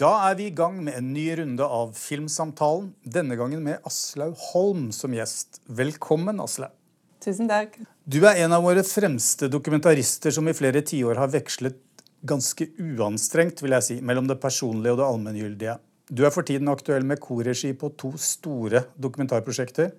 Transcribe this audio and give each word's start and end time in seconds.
Da 0.00 0.10
er 0.30 0.36
vi 0.38 0.46
i 0.48 0.52
gang 0.56 0.78
med 0.80 0.94
en 0.96 1.10
ny 1.12 1.26
runde 1.36 1.66
av 1.76 1.90
Filmsamtalen. 1.92 2.86
Denne 3.04 3.36
gangen 3.36 3.60
med 3.66 3.82
Aslaug 3.84 4.32
Holm 4.48 4.86
som 4.96 5.12
gjest. 5.12 5.58
Velkommen, 5.68 6.40
Aslaug. 6.40 6.72
Tusen 7.20 7.50
takk. 7.50 7.74
Du 8.08 8.22
er 8.22 8.40
en 8.46 8.54
av 8.56 8.64
våre 8.64 8.80
fremste 8.86 9.50
dokumentarister 9.52 10.32
som 10.32 10.48
i 10.48 10.54
flere 10.56 10.80
tiår 10.88 11.20
har 11.20 11.28
vekslet 11.34 11.76
ganske 12.24 12.70
uanstrengt 12.80 13.60
vil 13.60 13.76
jeg 13.76 13.84
si, 13.90 13.98
mellom 14.00 14.30
det 14.30 14.38
personlige 14.40 14.94
og 14.94 15.02
det 15.02 15.08
allmenngyldige. 15.10 15.76
Du 16.08 16.24
er 16.24 16.32
for 16.32 16.48
tiden 16.48 16.72
aktuell 16.72 17.04
med 17.04 17.20
korregi 17.20 17.74
på 17.76 17.92
to 18.00 18.14
store 18.16 18.86
dokumentarprosjekter. 18.96 19.92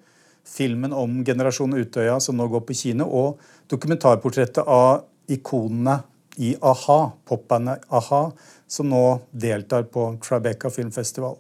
Filmen 0.49 0.97
om 0.97 1.19
generasjonen 1.25 1.85
Utøya 1.85 2.17
som 2.25 2.41
nå 2.41 2.49
går 2.49 2.65
på 2.65 2.79
kino, 2.87 3.05
og 3.05 3.37
dokumentarportrettet 3.69 4.65
av 4.65 5.05
ikonene 5.29 5.99
i 6.41 6.55
a-ha, 6.61 6.99
popbandet 7.27 7.85
a-ha, 7.93 8.23
som 8.67 8.89
nå 8.89 9.05
deltar 9.31 9.87
på 9.93 10.07
Tribeca 10.23 10.71
filmfestival. 10.73 11.37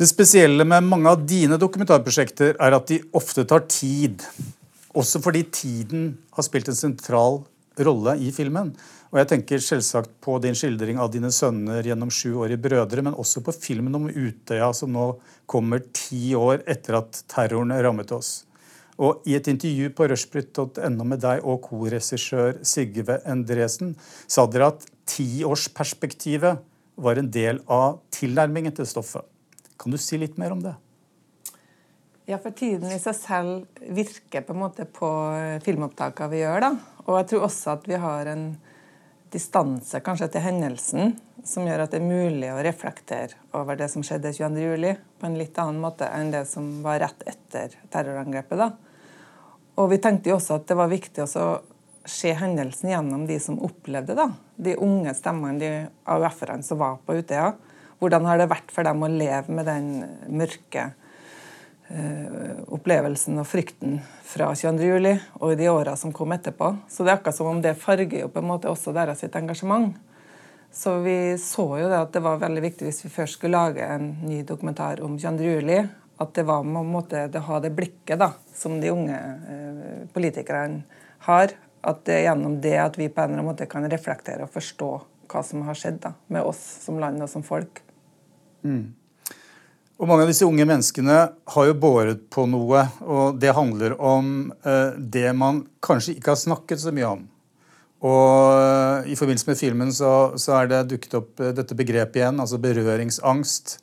Det 0.00 0.08
spesielle 0.08 0.64
med 0.64 0.86
mange 0.88 1.12
av 1.12 1.26
dine 1.28 1.58
dokumentarprosjekter 1.60 2.56
er 2.56 2.76
at 2.76 2.88
de 2.88 3.02
ofte 3.16 3.44
tar 3.44 3.66
tid. 3.68 4.24
Også 4.96 5.20
fordi 5.22 5.44
tiden 5.52 6.06
har 6.32 6.46
spilt 6.46 6.70
en 6.72 6.78
sentral 6.78 7.42
rolle 7.84 8.16
i 8.18 8.30
filmen. 8.32 8.72
Og 9.10 9.18
jeg 9.20 9.28
tenker 9.32 9.62
selvsagt 9.62 10.12
på 10.22 10.38
din 10.42 10.56
skildring 10.56 11.00
av 11.02 11.10
dine 11.12 11.32
sønner 11.34 11.84
gjennom 11.84 12.12
sju 12.14 12.32
år 12.44 12.54
i 12.54 12.60
Brødre, 12.62 13.02
men 13.04 13.16
også 13.18 13.42
på 13.44 13.54
filmen 13.54 13.96
om 13.98 14.06
Utøya, 14.08 14.70
som 14.76 14.92
nå 14.94 15.12
kommer 15.50 15.82
ti 15.92 16.30
år 16.38 16.62
etter 16.70 17.00
at 17.00 17.24
terroren 17.30 17.74
rammet 17.74 18.14
oss. 18.14 18.44
Og 19.00 19.24
I 19.24 19.38
et 19.38 19.48
intervju 19.48 19.88
på 19.96 20.06
rushbrit.no 20.12 21.06
med 21.08 21.22
deg 21.24 21.44
og 21.48 21.62
korregissør 21.64 22.58
Sigve 22.66 23.16
Endresen 23.24 23.94
sa 24.28 24.44
dere 24.50 24.74
at 24.74 24.84
tiårsperspektivet 25.08 26.60
var 27.00 27.16
en 27.16 27.30
del 27.32 27.62
av 27.64 28.02
tilnærmingen 28.12 28.76
til 28.76 28.88
stoffet. 28.88 29.24
Kan 29.80 29.94
du 29.94 29.96
si 30.00 30.20
litt 30.20 30.36
mer 30.40 30.52
om 30.52 30.60
det? 30.60 30.74
Ja, 32.28 32.36
for 32.38 32.52
tiden 32.54 32.92
i 32.92 33.00
seg 33.00 33.16
selv 33.16 33.80
virker 33.80 34.44
på 34.46 34.54
en 34.54 34.60
måte 34.60 34.84
på 34.84 35.08
filmopptakene 35.64 36.30
vi 36.30 36.42
gjør. 36.44 36.60
da. 36.68 36.74
Og 37.06 37.16
jeg 37.18 37.30
tror 37.32 37.46
også 37.48 37.72
at 37.78 37.88
vi 37.88 37.98
har 38.04 38.28
en 38.30 38.44
distanse 39.32 40.02
kanskje 40.04 40.28
til 40.34 40.44
hendelsen 40.44 41.16
som 41.46 41.64
gjør 41.66 41.86
at 41.86 41.94
det 41.94 42.02
er 42.02 42.06
mulig 42.06 42.50
å 42.52 42.60
reflektere 42.62 43.38
over 43.56 43.78
det 43.80 43.88
som 43.90 44.04
skjedde 44.04 44.34
22.07. 44.36 45.00
på 45.18 45.26
en 45.26 45.38
litt 45.40 45.58
annen 45.62 45.80
måte 45.82 46.06
enn 46.12 46.32
det 46.34 46.44
som 46.50 46.68
var 46.84 47.00
rett 47.02 47.24
etter 47.30 47.78
terrorangrepet. 47.90 48.58
da. 48.60 48.89
Og 49.80 49.88
vi 49.88 50.00
tenkte 50.02 50.32
jo 50.32 50.36
også 50.36 50.58
at 50.60 50.68
det 50.68 50.76
var 50.76 50.90
viktig 50.92 51.24
å 51.24 51.44
se 52.10 52.32
hendelsen 52.36 52.92
gjennom 52.92 53.26
de 53.28 53.38
som 53.40 53.60
opplevde 53.64 54.16
det. 54.18 54.28
De 54.56 54.76
unge 54.76 55.14
stemmene, 55.16 55.60
de 55.60 55.70
AUF-erne 56.04 56.64
som 56.66 56.80
var 56.80 56.98
på 57.06 57.16
Utøya. 57.20 57.54
Hvordan 58.00 58.26
har 58.28 58.40
det 58.40 58.50
vært 58.50 58.72
for 58.72 58.86
dem 58.86 59.04
å 59.04 59.12
leve 59.12 59.52
med 59.52 59.68
den 59.68 59.88
mørke 60.32 60.86
eh, 61.88 62.60
opplevelsen 62.72 63.40
og 63.40 63.48
frykten 63.48 63.98
fra 64.24 64.50
22.07. 64.56 65.10
og 65.40 65.52
i 65.52 65.58
de 65.60 65.68
åra 65.72 65.96
som 66.00 66.12
kom 66.16 66.32
etterpå. 66.36 66.72
Så 66.88 67.04
det 67.04 67.12
er 67.12 67.18
akkurat 67.18 67.36
som 67.36 67.50
om 67.52 67.60
det 67.64 67.76
farger 67.80 68.24
jo 68.24 68.30
på 68.32 68.40
en 68.40 68.50
måte 68.52 68.72
også 68.72 68.96
deres 68.96 69.20
sitt 69.24 69.36
engasjement. 69.36 69.92
Så 70.72 71.00
vi 71.04 71.36
så 71.42 71.66
jo 71.80 71.88
det 71.90 71.98
at 71.98 72.12
det 72.14 72.22
var 72.22 72.40
veldig 72.40 72.62
viktig 72.62 72.86
hvis 72.86 73.04
vi 73.04 73.12
først 73.12 73.40
skulle 73.40 73.58
lage 73.58 73.84
en 73.84 74.12
ny 74.22 74.44
dokumentar 74.46 75.02
om 75.04 75.18
22.07 75.18 75.88
at 76.20 76.34
det 76.36 76.44
var 76.48 76.64
måte 76.64 77.24
det 77.32 77.44
ha 77.46 77.58
det 77.64 77.72
blikket 77.72 78.20
da, 78.20 78.32
som 78.54 78.76
de 78.80 78.92
unge 78.92 79.16
eh, 79.16 80.06
politikerne 80.12 80.82
har. 81.26 81.54
At 81.80 82.04
det 82.04 82.18
er 82.18 82.26
gjennom 82.28 82.58
det 82.60 82.76
at 82.76 82.98
vi 83.00 83.08
på 83.08 83.22
en 83.22 83.30
eller 83.30 83.40
annen 83.40 83.52
måte 83.54 83.68
kan 83.70 83.88
reflektere 83.88 84.44
og 84.44 84.52
forstå 84.52 84.90
hva 85.30 85.42
som 85.46 85.64
har 85.64 85.78
skjedd 85.78 86.00
da, 86.02 86.14
med 86.28 86.44
oss 86.44 86.60
som 86.84 86.98
land 87.00 87.22
og 87.24 87.30
som 87.32 87.44
folk. 87.46 87.80
Mm. 88.66 88.92
Og 90.00 90.08
Mange 90.08 90.24
av 90.24 90.30
disse 90.32 90.46
unge 90.48 90.64
menneskene 90.64 91.16
har 91.54 91.66
jo 91.68 91.76
båret 91.76 92.22
på 92.32 92.46
noe, 92.48 92.86
og 93.04 93.40
det 93.40 93.52
handler 93.56 93.96
om 94.00 94.48
eh, 94.64 94.96
det 94.96 95.28
man 95.36 95.66
kanskje 95.84 96.16
ikke 96.16 96.32
har 96.32 96.40
snakket 96.40 96.80
så 96.80 96.92
mye 96.96 97.10
om. 97.18 97.26
Og 98.08 98.56
eh, 98.56 99.12
I 99.12 99.16
forbindelse 99.16 99.50
med 99.50 99.60
filmen 99.60 99.92
så, 99.92 100.32
så 100.40 100.56
er 100.60 100.70
det 100.70 100.86
dukket 100.94 101.16
opp 101.20 101.40
eh, 101.44 101.52
dette 101.56 101.76
begrepet 101.76 102.22
igjen, 102.22 102.40
altså 102.40 102.60
berøringsangst. 102.60 103.76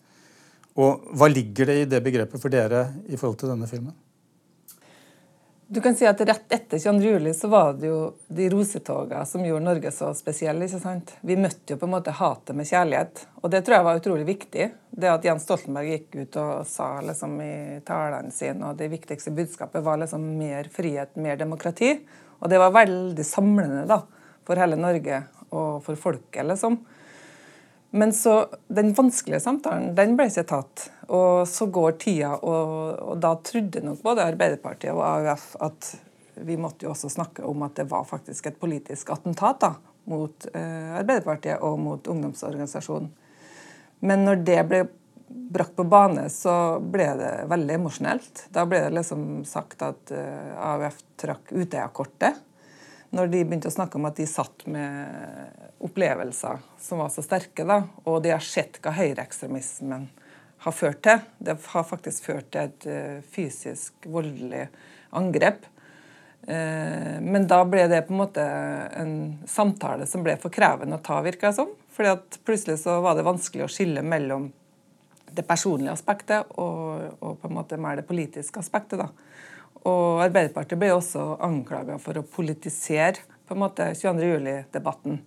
Og 0.78 1.08
Hva 1.18 1.30
ligger 1.32 1.72
det 1.72 1.80
i 1.82 1.88
det 1.90 2.04
begrepet 2.06 2.42
for 2.42 2.54
dere 2.54 2.88
i 3.10 3.18
forhold 3.18 3.40
til 3.42 3.50
denne 3.54 3.70
filmen? 3.70 3.96
Du 5.70 5.82
kan 5.84 5.96
si 6.00 6.06
at 6.08 6.22
Rett 6.22 6.54
etter 6.54 6.80
22. 6.80 7.04
juli 7.04 7.34
så 7.36 7.50
var 7.52 7.74
det 7.76 7.90
jo 7.90 8.14
de 8.32 8.46
rosetogene 8.54 9.26
som 9.28 9.44
gjorde 9.44 9.66
Norge 9.66 9.92
så 9.92 10.14
spesiell. 10.16 10.62
ikke 10.64 10.80
sant? 10.80 11.12
Vi 11.20 11.36
møtte 11.36 11.74
jo 11.74 11.80
på 11.82 11.90
en 11.90 11.92
måte 11.92 12.14
hatet 12.16 12.56
med 12.56 12.70
kjærlighet, 12.70 13.26
og 13.42 13.52
det 13.52 13.66
tror 13.66 13.76
jeg 13.76 13.88
var 13.90 14.00
utrolig 14.00 14.28
viktig. 14.30 14.70
Det 14.96 15.10
at 15.12 15.28
Jens 15.28 15.44
Stoltenberg 15.44 15.92
gikk 15.92 16.16
ut 16.22 16.38
og 16.40 16.70
sa 16.72 16.88
liksom 17.04 17.36
i 17.44 17.58
talene 17.84 18.32
sine 18.32 18.70
og 18.70 18.80
det 18.80 18.88
viktigste 18.94 19.36
budskapet 19.36 19.84
var 19.84 20.00
liksom 20.00 20.24
mer 20.40 20.72
frihet, 20.72 21.18
mer 21.20 21.36
demokrati. 21.36 21.98
Og 22.40 22.48
det 22.48 22.62
var 22.64 22.72
veldig 22.72 23.28
samlende 23.28 23.84
da, 23.92 24.00
for 24.48 24.64
hele 24.64 24.80
Norge 24.80 25.20
og 25.50 25.84
for 25.84 26.00
folket, 26.00 26.48
liksom. 26.48 26.80
Men 27.92 28.14
så, 28.14 28.46
den 28.68 28.92
vanskelige 28.94 29.40
samtalen 29.40 29.94
den 29.96 30.18
ble 30.18 30.28
ikke 30.28 30.46
tatt. 30.50 30.88
Og 31.08 31.48
så 31.48 31.70
går 31.72 31.96
tida, 32.02 32.34
og, 32.36 33.00
og 33.14 33.22
da 33.24 33.36
trodde 33.40 33.84
nok 33.86 34.02
både 34.04 34.26
Arbeiderpartiet 34.28 34.92
og 34.92 35.06
AUF 35.08 35.54
at 35.64 35.94
vi 36.48 36.58
måtte 36.60 36.86
jo 36.86 36.92
også 36.92 37.10
snakke 37.10 37.46
om 37.48 37.64
at 37.66 37.80
det 37.80 37.88
var 37.90 38.04
faktisk 38.06 38.50
et 38.50 38.60
politisk 38.60 39.10
attentat 39.16 39.62
da, 39.64 39.72
mot 40.12 40.50
eh, 40.54 40.92
Arbeiderpartiet 41.00 41.64
og 41.66 41.80
mot 41.82 42.12
ungdomsorganisasjonen. 42.12 43.10
Men 44.06 44.26
når 44.28 44.44
det 44.46 44.60
ble 44.70 44.84
brakt 45.28 45.76
på 45.76 45.84
bane, 45.88 46.28
så 46.30 46.78
ble 46.84 47.08
det 47.20 47.32
veldig 47.50 47.80
emosjonelt. 47.80 48.44
Da 48.54 48.68
ble 48.70 48.84
det 48.86 48.94
liksom 49.00 49.24
sagt 49.48 49.82
at 49.88 50.14
eh, 50.14 50.52
AUF 50.76 51.00
trakk 51.20 51.56
Utøya-kortet 51.56 52.44
når 53.16 53.30
de 53.32 53.44
begynte 53.46 53.70
å 53.70 53.74
snakke 53.74 54.00
om 54.00 54.08
at 54.10 54.18
de 54.20 54.28
satt 54.28 54.66
med 54.70 55.64
opplevelser 55.84 56.60
som 56.82 57.02
var 57.02 57.12
så 57.14 57.24
sterke, 57.24 57.64
da, 57.68 57.82
og 58.06 58.20
de 58.26 58.34
har 58.34 58.44
sett 58.44 58.82
hva 58.84 58.94
høyreekstremismen 58.98 60.08
har 60.66 60.76
ført 60.76 61.02
til. 61.06 61.24
Det 61.38 61.56
har 61.72 61.88
faktisk 61.88 62.28
ført 62.28 62.52
til 62.52 62.68
et 62.68 62.88
uh, 62.90 63.26
fysisk 63.34 64.08
voldelig 64.10 64.66
angrep. 65.16 65.66
Uh, 66.48 67.18
men 67.24 67.48
da 67.50 67.62
ble 67.68 67.86
det 67.92 68.04
på 68.08 68.16
en 68.16 68.22
måte 68.24 68.44
en 68.44 69.18
samtale 69.48 70.08
som 70.10 70.26
ble 70.26 70.36
for 70.42 70.54
krevende 70.54 71.00
å 71.00 71.04
ta, 71.04 71.22
virka 71.26 71.52
det 71.52 71.60
som. 71.62 71.72
Fordi 71.96 72.16
at 72.18 72.40
plutselig 72.46 72.82
så 72.84 73.00
var 73.06 73.18
det 73.18 73.28
vanskelig 73.28 73.68
å 73.68 73.72
skille 73.72 74.04
mellom 74.06 74.52
det 75.38 75.44
personlige 75.46 75.94
aspektet 75.94 76.54
og, 76.58 77.18
og 77.20 77.40
på 77.42 77.50
en 77.50 77.56
måte 77.58 77.80
mer 77.80 78.00
det 78.00 78.08
politiske 78.08 78.62
aspektet. 78.62 79.00
da. 79.02 79.10
Og 79.86 80.24
Arbeiderpartiet 80.24 80.80
ble 80.80 80.94
også 80.96 81.38
anklaga 81.46 81.98
for 82.02 82.18
å 82.18 82.26
politisere 82.26 83.22
på 83.48 83.56
en 83.56 83.62
måte 83.62 83.92
22. 83.94 84.30
juli-debatten. 84.32 85.20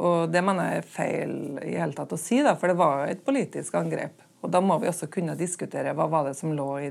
Og 0.00 0.30
Det 0.32 0.40
mener 0.44 0.70
jeg 0.70 0.82
er 0.82 0.92
feil 0.94 1.34
i 1.60 1.74
hele 1.76 1.96
tatt 1.96 2.14
å 2.14 2.20
si, 2.20 2.40
da, 2.44 2.54
for 2.56 2.72
det 2.72 2.78
var 2.80 3.08
et 3.08 3.24
politisk 3.24 3.74
angrep. 3.76 4.22
Og 4.42 4.50
Da 4.50 4.60
må 4.60 4.78
vi 4.80 4.88
også 4.88 5.10
kunne 5.12 5.36
diskutere 5.38 5.94
hva 5.94 6.08
var 6.08 6.28
det 6.28 6.36
som 6.38 6.54
lå 6.56 6.70
i 6.80 6.90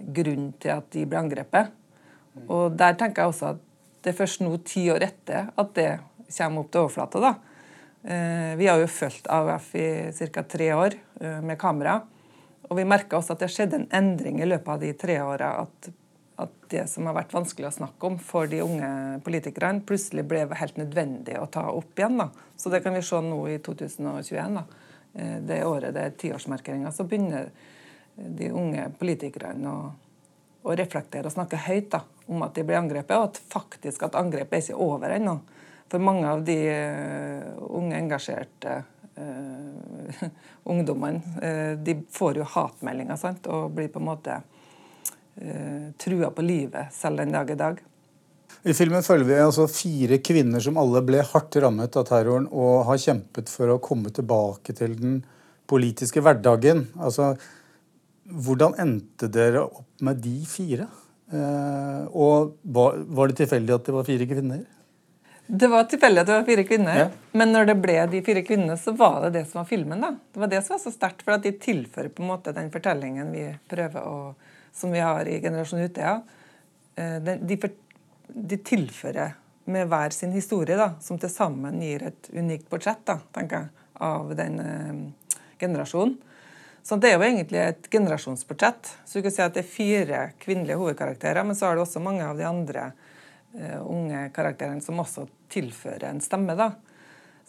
grunnen 0.00 0.52
til 0.60 0.76
at 0.76 0.90
de 0.94 1.04
ble 1.08 1.18
angrepet. 1.18 1.72
Og 2.48 2.76
Der 2.76 2.94
tenker 2.94 3.22
jeg 3.22 3.34
også 3.34 3.54
at 3.54 3.66
det 4.00 4.14
er 4.14 4.16
først 4.16 4.40
nå, 4.40 4.54
ti 4.64 4.86
år 4.88 5.02
etter, 5.04 5.50
at 5.56 5.74
det 5.76 5.90
kommer 6.32 6.62
opp 6.62 6.70
til 6.70 6.80
overflata. 6.80 7.20
da. 7.20 7.34
Eh, 8.02 8.56
vi 8.56 8.66
har 8.66 8.78
jo 8.80 8.86
fulgt 8.86 9.26
AUF 9.28 9.74
i 9.74 10.12
ca. 10.32 10.42
tre 10.42 10.72
år 10.72 10.94
eh, 11.20 11.40
med 11.42 11.58
kamera. 11.58 12.00
Og 12.70 12.76
vi 12.78 12.84
merka 12.84 13.18
også 13.18 13.34
at 13.34 13.42
det 13.42 13.50
skjedde 13.52 13.76
en 13.76 13.88
endring 13.92 14.40
i 14.40 14.48
løpet 14.48 14.68
av 14.68 14.80
de 14.80 14.92
tre 14.96 15.18
åra. 15.20 15.66
At 15.66 15.90
at 16.40 16.52
det 16.72 16.84
som 16.90 17.08
har 17.08 17.16
vært 17.16 17.34
vanskelig 17.34 17.68
å 17.68 17.76
snakke 17.80 18.08
om 18.08 18.18
for 18.22 18.50
de 18.50 18.62
unge 18.64 18.90
politikerne, 19.26 19.84
plutselig 19.86 20.24
ble 20.28 20.44
helt 20.56 20.78
nødvendig 20.80 21.36
å 21.40 21.48
ta 21.52 21.66
opp 21.72 21.98
igjen. 21.98 22.20
Da. 22.20 22.30
Så 22.56 22.72
det 22.72 22.82
kan 22.84 22.96
vi 22.96 23.02
se 23.04 23.20
nå 23.24 23.40
i 23.50 23.58
2021. 23.62 24.60
Da. 24.60 24.64
Eh, 25.14 25.36
det 25.46 25.64
året 25.64 25.94
det 25.94 26.06
er 26.06 26.16
tiårsmarkeringa, 26.20 26.92
så 26.92 27.04
begynner 27.04 27.50
de 28.14 28.50
unge 28.52 28.86
politikerne 28.98 29.70
å, 29.70 29.90
å, 30.62 30.76
reflektere 30.76 31.30
og 31.30 31.34
snakke 31.34 31.60
høyt 31.66 31.90
da, 31.94 32.04
om 32.30 32.44
at 32.46 32.54
de 32.54 32.64
blir 32.66 32.78
angrepet, 32.78 33.16
og 33.16 33.30
at 33.30 33.42
faktisk 33.52 34.06
at 34.06 34.18
angrepet 34.18 34.58
er 34.58 34.64
ikke 34.64 34.86
over 34.86 35.16
ennå. 35.16 35.40
For 35.90 36.02
mange 36.02 36.28
av 36.30 36.44
de 36.46 36.56
uh, 36.70 37.56
unge, 37.74 37.96
engasjerte 37.98 38.76
uh, 39.18 40.20
ungdommene, 40.70 41.22
uh, 41.42 41.72
de 41.82 41.96
får 42.14 42.38
jo 42.38 42.46
hatmeldinger 42.52 43.18
sant, 43.18 43.48
og 43.50 43.72
blir 43.74 43.90
på 43.90 43.98
en 43.98 44.06
måte 44.06 44.36
eh, 44.38 44.59
trua 46.00 46.28
på 46.34 46.42
livet 46.44 46.92
selv 46.92 47.22
den 47.22 47.32
dag 47.32 47.50
i 47.50 47.56
dag. 47.56 47.78
I 48.60 48.74
filmen 48.76 49.04
følger 49.04 49.28
vi 49.28 49.36
altså 49.40 49.64
fire 49.70 50.18
kvinner 50.20 50.60
som 50.60 50.76
alle 50.80 51.00
ble 51.06 51.22
hardt 51.24 51.56
rammet 51.62 51.96
av 51.96 52.04
terroren 52.08 52.48
og 52.50 52.82
har 52.90 53.00
kjempet 53.00 53.48
for 53.48 53.72
å 53.72 53.80
komme 53.80 54.12
tilbake 54.12 54.74
til 54.76 54.98
den 54.98 55.20
politiske 55.70 56.20
hverdagen. 56.20 56.84
Altså, 57.00 57.32
hvordan 58.28 58.76
endte 58.82 59.30
dere 59.32 59.64
opp 59.64 60.04
med 60.04 60.20
de 60.24 60.36
fire? 60.48 60.90
Eh, 61.32 62.02
og 62.10 62.56
var 62.66 63.30
det 63.30 63.40
tilfeldig 63.40 63.76
at 63.78 63.88
det 63.88 63.96
var 63.96 64.08
fire 64.08 64.28
kvinner? 64.28 64.66
Det 65.52 65.66
var 65.72 65.84
tilfeldig 65.90 66.20
at 66.22 66.28
det 66.28 66.34
var 66.36 66.44
fire 66.46 66.64
kvinner. 66.68 66.98
Ja. 67.00 67.06
Men 67.34 67.50
når 67.54 67.66
det 67.70 67.74
ble 67.82 67.96
de 68.12 68.20
fire 68.22 68.42
kvinnene, 68.46 68.76
så 68.78 68.92
var 68.96 69.16
det 69.24 69.30
det 69.40 69.44
som 69.50 69.58
var 69.62 69.66
filmen. 69.70 70.00
da. 70.04 70.12
Det 70.32 70.40
var 70.44 70.50
det 70.52 70.60
som 70.62 70.76
var 70.76 70.82
så 70.84 70.92
sterkt, 70.94 71.24
for 71.26 71.34
at 71.34 71.42
de 71.42 71.52
tilfører 71.58 72.12
på 72.14 72.22
en 72.22 72.28
måte 72.30 72.52
den 72.54 72.70
fortellingen 72.70 73.32
vi 73.34 73.48
prøver 73.70 74.06
å, 74.06 74.34
som 74.72 74.92
vi 74.94 75.02
har 75.02 75.26
i 75.26 75.40
Generasjon 75.42 75.82
Utøya. 75.88 76.20
Eh, 76.96 77.18
den- 77.20 77.46
De, 77.46 77.58
de 78.28 78.56
tilfører 78.56 79.34
med 79.66 79.88
hver 79.90 80.10
sin 80.14 80.32
historie, 80.32 80.76
da, 80.76 80.92
som 81.00 81.18
til 81.18 81.28
sammen 81.30 81.80
gir 81.82 82.02
et 82.06 82.30
unikt 82.32 82.68
portrett 82.70 83.02
da, 83.04 83.18
tenker 83.34 83.56
jeg, 83.56 83.68
av 84.00 84.30
den 84.36 84.60
eh, 84.60 85.36
generasjonen. 85.58 86.16
Så 86.82 86.96
det 86.96 87.10
er 87.10 87.18
jo 87.18 87.26
egentlig 87.26 87.58
et 87.60 87.90
generasjonsportrett. 87.90 88.94
Så 89.04 89.18
du 89.18 89.22
kan 89.26 89.32
si 89.34 89.42
at 89.42 89.54
det 89.54 89.64
er 89.64 89.68
fire 89.74 90.20
kvinnelige 90.40 90.78
hovedkarakterer, 90.80 91.44
men 91.44 91.54
så 91.58 91.66
har 91.66 91.74
du 91.76 91.82
også 91.82 92.00
mange 92.00 92.22
av 92.24 92.38
de 92.38 92.46
andre 92.48 92.92
eh, 92.92 93.06
unge 93.82 94.28
karakterene 94.34 94.82
som 94.84 95.00
også 95.02 95.24
tilfører 95.50 96.06
en 96.10 96.20
stemme. 96.22 96.54
da. 96.54 96.70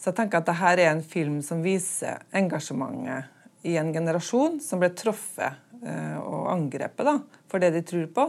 Så 0.02 0.10
jeg 0.10 0.18
tenker 0.18 0.40
at 0.40 0.48
dette 0.48 0.70
er 0.72 0.88
en 0.90 1.02
film 1.06 1.36
som 1.46 1.60
viser 1.62 2.24
engasjementet 2.34 3.30
i 3.70 3.76
en 3.78 3.92
generasjon 3.94 4.58
som 4.62 4.80
ble 4.82 4.88
truffet 4.98 5.60
eh, 5.86 6.16
og 6.18 6.48
angrepet 6.50 7.06
da, 7.06 7.20
for 7.46 7.62
det 7.62 7.70
de 7.76 7.84
tror 7.86 8.08
på, 8.16 8.24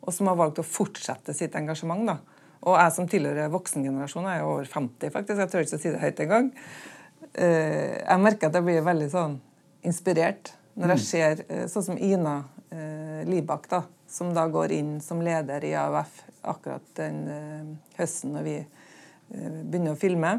og 0.00 0.14
som 0.14 0.30
har 0.30 0.38
valgt 0.40 0.62
å 0.62 0.64
fortsette 0.64 1.34
sitt 1.36 1.56
engasjement. 1.58 2.06
da. 2.08 2.16
Og 2.64 2.78
jeg 2.80 2.94
som 2.96 3.10
tilhører 3.10 3.52
voksengenerasjonen, 3.52 4.30
er 4.32 4.40
jo 4.40 4.54
over 4.54 4.70
50 4.72 5.12
faktisk, 5.12 5.42
jeg 5.42 5.52
tør 5.52 5.66
ikke 5.66 5.76
å 5.76 5.82
si 5.82 5.92
det 5.92 6.00
høyt 6.00 6.24
engang. 6.24 6.48
Eh, 7.34 7.98
jeg 8.00 8.24
merker 8.24 8.48
at 8.48 8.56
jeg 8.56 8.68
blir 8.70 8.88
veldig 8.88 9.10
sånn 9.12 9.36
inspirert 9.84 10.54
når 10.78 10.94
jeg 10.94 11.04
ser 11.04 11.44
eh, 11.50 11.66
sånn 11.68 11.90
som 11.90 12.00
Ina 12.00 12.38
eh, 12.72 13.20
Libak, 13.28 13.68
da, 13.68 13.82
som 14.08 14.32
da 14.34 14.46
går 14.48 14.72
inn 14.72 15.00
som 15.04 15.22
leder 15.22 15.64
i 15.64 15.74
AUF 15.76 16.22
akkurat 16.48 16.94
den 16.96 17.24
eh, 17.28 17.72
høsten 17.98 18.32
når 18.36 18.46
vi 18.46 18.56
eh, 18.58 19.58
begynner 19.62 19.92
å 19.96 20.00
filme. 20.00 20.38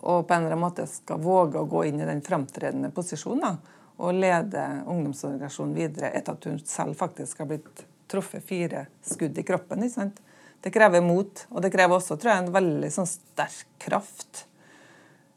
Og 0.00 0.24
på 0.26 0.34
en 0.34 0.46
eller 0.46 0.56
annen 0.56 0.64
måte 0.64 0.86
skal 0.90 1.20
våge 1.22 1.60
å 1.60 1.68
gå 1.70 1.84
inn 1.90 2.00
i 2.00 2.08
den 2.08 2.22
fremtredende 2.24 2.90
posisjonen 2.94 3.60
og 4.00 4.16
lede 4.16 4.64
ungdomsorganisasjonen 4.88 5.76
videre 5.76 6.10
etter 6.16 6.36
at 6.36 6.46
hun 6.48 6.58
selv 6.64 6.96
faktisk 6.98 7.42
har 7.42 7.50
blitt 7.50 7.84
truffet 8.10 8.44
fire 8.44 8.86
skudd 9.04 9.38
i 9.38 9.44
kroppen. 9.46 9.84
ikke 9.84 9.94
sant? 9.94 10.20
Det 10.60 10.72
krever 10.72 11.04
mot, 11.04 11.46
og 11.50 11.62
det 11.62 11.70
krever 11.72 11.96
også 11.96 12.16
tror 12.20 12.32
jeg, 12.32 12.44
en 12.44 12.54
veldig 12.54 12.90
sånn 12.92 13.08
sterk 13.08 13.68
kraft. 13.80 14.46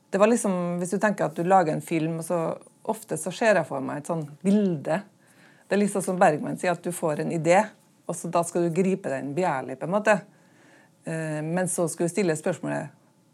Det 0.09 0.19
var 0.19 0.31
liksom, 0.31 0.79
Hvis 0.79 0.95
du 0.95 0.99
tenker 0.99 1.25
at 1.25 1.35
du 1.35 1.43
lager 1.43 1.73
en 1.73 1.83
film, 1.83 2.19
og 2.19 2.25
så 2.27 2.39
ofte 2.83 3.17
så 3.17 3.31
ser 3.31 3.59
jeg 3.59 3.67
for 3.67 3.83
meg 3.83 4.01
et 4.01 4.11
sånn 4.11 4.25
bilde. 4.43 4.99
Det 5.73 5.77
er 5.79 5.87
liksom 5.87 6.03
som 6.05 6.19
Bergman 6.21 6.59
sier, 6.61 6.75
at 6.75 6.83
du 6.85 6.91
får 6.93 7.23
en 7.23 7.31
idé, 7.33 7.55
og 8.05 8.13
så 8.13 8.29
da 8.29 8.43
skal 8.45 8.67
du 8.67 8.75
gripe 8.77 9.09
den 9.09 9.31
begjærlig. 9.33 9.79
på 9.79 9.87
en 9.87 9.91
måte. 9.95 10.13
Eh, 11.03 11.41
Men 11.41 11.65
så 11.67 11.87
skal 11.89 12.05
du 12.05 12.11
stille 12.11 12.35
spørsmålet 12.37 12.91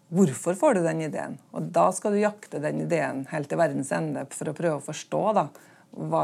hvorfor 0.08 0.56
får 0.56 0.74
du 0.74 0.84
den 0.86 1.02
ideen? 1.02 1.36
Og 1.52 1.68
da 1.76 1.92
skal 1.92 2.14
du 2.16 2.22
jakte 2.22 2.62
den 2.64 2.80
ideen 2.86 3.26
helt 3.28 3.50
til 3.50 3.60
verdens 3.60 3.92
ende 3.92 4.24
for 4.32 4.48
å 4.48 4.54
prøve 4.56 4.78
å 4.78 4.86
forstå 4.86 5.34
da, 5.36 5.44
hva, 5.92 6.22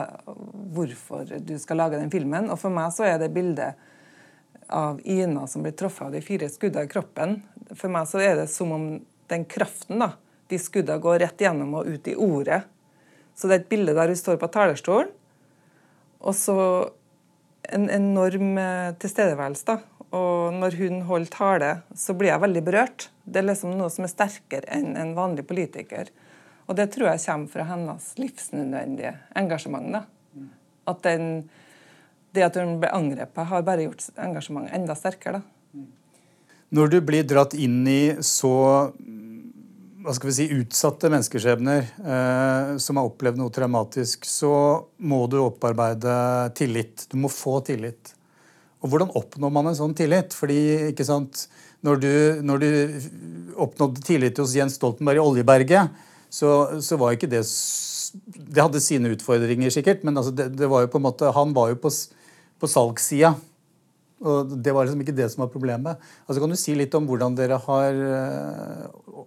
hvorfor 0.77 1.35
du 1.43 1.59
skal 1.59 1.81
lage 1.83 1.99
den 1.99 2.13
filmen. 2.15 2.47
Og 2.47 2.61
for 2.63 2.71
meg 2.71 2.95
så 2.95 3.09
er 3.09 3.19
det 3.19 3.33
bildet 3.35 3.75
av 4.71 5.03
Ina 5.03 5.43
som 5.51 5.67
blir 5.67 5.75
truffet 5.75 6.07
av 6.07 6.15
de 6.15 6.23
fire 6.23 6.47
skuddene 6.47 6.87
i 6.87 6.93
kroppen. 6.95 7.41
For 7.73 7.91
meg 7.91 8.07
så 8.07 8.23
er 8.23 8.39
det 8.39 8.47
som 8.55 8.71
om 8.71 8.87
den 9.27 9.43
kraften, 9.43 9.99
da, 9.99 10.13
de 10.47 10.63
skuddene 10.63 11.03
går 11.03 11.19
rett 11.25 11.43
gjennom 11.43 11.75
og 11.75 11.91
ut 11.91 12.07
i 12.07 12.15
ordet. 12.15 12.63
Så 13.35 13.51
det 13.51 13.59
er 13.59 13.63
et 13.65 13.71
bilde 13.75 13.99
der 13.99 14.15
hun 14.15 14.23
står 14.23 14.39
på 14.39 14.53
talerstolen, 14.55 15.11
og 16.19 16.35
så 16.37 16.57
en 17.73 17.89
enorm 17.89 18.57
eh, 18.61 18.93
tilstedeværelse. 19.01 19.65
da. 19.65 19.79
Og 20.15 20.53
når 20.53 20.77
hun 20.79 21.01
holder 21.09 21.31
tale, 21.33 21.71
så 21.95 22.13
blir 22.13 22.31
jeg 22.31 22.43
veldig 22.43 22.63
berørt. 22.63 23.09
Det 23.25 23.41
er 23.41 23.49
liksom 23.49 23.73
noe 23.75 23.89
som 23.91 24.05
er 24.05 24.13
sterkere 24.13 24.69
enn 24.71 24.95
en 24.99 25.15
vanlig 25.17 25.47
politiker. 25.49 26.11
Og 26.69 26.77
det 26.77 26.91
tror 26.93 27.11
jeg 27.11 27.23
kommer 27.25 27.51
fra 27.51 27.65
hennes 27.69 28.13
livsnødvendige 28.21 29.15
engasjement. 29.35 29.91
da. 29.91 30.05
At 30.87 31.01
den, 31.03 31.49
det 32.33 32.45
at 32.45 32.57
hun 32.61 32.79
ble 32.79 32.93
angrepet, 32.93 33.49
har 33.49 33.65
bare 33.65 33.87
gjort 33.87 34.07
engasjementet 34.15 34.77
enda 34.77 34.95
sterkere. 34.95 35.41
da. 35.41 35.83
Når 36.75 36.87
du 36.91 37.01
blir 37.01 37.23
dratt 37.27 37.53
inn 37.53 37.85
i 37.87 38.15
så 38.25 38.91
hva 40.05 40.13
skal 40.13 40.29
vi 40.29 40.35
si, 40.37 40.45
utsatte 40.53 41.09
menneskeskjebner 41.09 41.81
eh, 41.81 42.73
som 42.81 42.99
har 42.99 43.07
opplevd 43.09 43.39
noe 43.41 43.53
traumatisk, 43.53 44.27
så 44.29 44.51
må 45.01 45.23
du 45.31 45.39
opparbeide 45.41 46.13
tillit. 46.57 47.07
Du 47.09 47.17
må 47.23 47.31
få 47.31 47.57
tillit. 47.65 48.13
Og 48.85 48.91
hvordan 48.91 49.13
oppnår 49.17 49.53
man 49.53 49.71
en 49.71 49.77
sånn 49.77 49.95
tillit? 49.97 50.35
Fordi, 50.37 50.59
ikke 50.91 51.07
sant, 51.07 51.47
når 51.85 52.01
du, 52.03 52.11
når 52.45 52.61
du 52.61 52.69
oppnådde 53.65 54.05
tillit 54.05 54.41
hos 54.41 54.53
Jens 54.57 54.77
Stoltenberg 54.77 55.21
i 55.21 55.25
Oljeberget, 55.25 55.97
så, 56.29 56.51
så 56.83 56.97
var 56.99 57.15
ikke 57.15 57.31
det 57.31 57.43
Det 57.45 58.61
hadde 58.61 58.83
sine 58.83 59.09
utfordringer, 59.15 59.73
sikkert, 59.73 60.05
men 60.05 60.17
altså 60.17 60.33
det, 60.35 60.51
det 60.59 60.69
var 60.69 60.85
jo 60.85 60.91
på 60.93 61.01
en 61.01 61.07
måte, 61.07 61.33
han 61.33 61.53
var 61.55 61.73
jo 61.73 61.81
på, 61.81 61.91
på 62.61 62.69
salgssida. 62.69 63.33
Og 64.25 64.53
det 64.63 64.73
var 64.73 64.85
liksom 64.85 65.01
ikke 65.03 65.17
det 65.17 65.27
som 65.33 65.43
var 65.43 65.51
problemet. 65.53 66.01
Altså 66.25 66.41
Kan 66.41 66.53
du 66.53 66.57
si 66.59 66.75
litt 66.77 66.93
om 66.95 67.07
hvordan 67.09 67.35
dere 67.37 67.57
har 67.65 68.03
eh, 68.05 69.23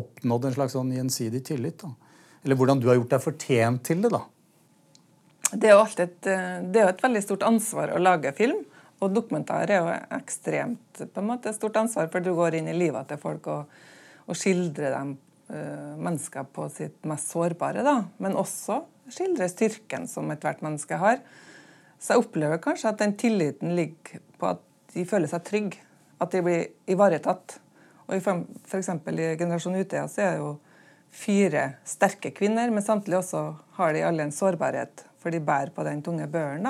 oppnådd 0.00 0.48
en 0.48 0.56
slags 0.58 0.76
sånn 0.76 0.92
gjensidig 0.94 1.44
tillit? 1.46 1.82
da? 1.82 1.92
Eller 2.44 2.58
hvordan 2.60 2.80
du 2.82 2.88
har 2.90 2.98
gjort 2.98 3.14
deg 3.14 3.24
fortjent 3.24 3.84
til 3.86 4.04
det? 4.04 4.12
da? 4.14 4.22
Det 5.54 5.70
er 5.70 5.76
jo 5.76 5.84
et, 6.02 6.26
eh, 6.26 6.62
er 6.82 6.88
et 6.88 7.04
veldig 7.04 7.22
stort 7.22 7.44
ansvar 7.46 7.92
å 7.94 8.00
lage 8.02 8.32
film. 8.36 8.64
Og 9.02 9.12
dokumentar 9.12 9.70
er 9.70 9.82
jo 9.82 9.92
ekstremt 10.16 11.02
på 11.12 11.20
en 11.20 11.28
måte 11.28 11.52
stort 11.54 11.76
ansvar, 11.76 12.08
for 12.12 12.24
du 12.24 12.32
går 12.34 12.58
inn 12.58 12.70
i 12.70 12.76
livet 12.76 13.08
til 13.10 13.20
folk 13.20 13.46
og, 13.52 13.72
og 14.26 14.38
skildrer 14.38 14.94
dem 14.94 15.16
eh, 15.50 15.94
mennesker 16.00 16.46
på 16.54 16.68
sitt 16.72 17.04
mest 17.10 17.32
sårbare. 17.34 17.84
da, 17.84 18.04
Men 18.18 18.38
også 18.40 18.82
skildrer 19.12 19.50
styrken 19.52 20.08
som 20.08 20.30
ethvert 20.32 20.62
menneske 20.64 20.98
har. 21.00 21.20
Så 22.00 22.14
jeg 22.14 22.24
opplever 22.24 22.62
kanskje 22.62 22.92
at 22.92 23.02
den 23.02 23.16
tilliten 23.20 23.74
ligger 23.76 24.22
på 24.40 24.54
at 24.54 24.62
de 24.94 25.04
føler 25.08 25.30
seg 25.30 25.44
trygge. 25.44 25.82
At 26.22 26.32
de 26.32 26.42
blir 26.46 26.66
ivaretatt. 26.90 27.58
Og 28.08 28.16
f.eks. 28.18 28.90
i 28.90 29.28
Generasjon 29.40 29.78
Utøya 29.78 30.06
så 30.10 30.22
er 30.24 30.32
det 30.34 30.42
jo 30.42 30.50
fire 31.14 31.64
sterke 31.86 32.32
kvinner, 32.34 32.72
men 32.74 32.82
samtidig 32.82 33.20
også 33.20 33.44
har 33.78 33.94
de 33.94 34.02
alle 34.04 34.26
en 34.26 34.34
sårbarhet, 34.34 35.06
for 35.22 35.32
de 35.32 35.40
bærer 35.40 35.72
på 35.74 35.84
den 35.86 36.02
tunge 36.02 36.26
børen. 36.28 36.68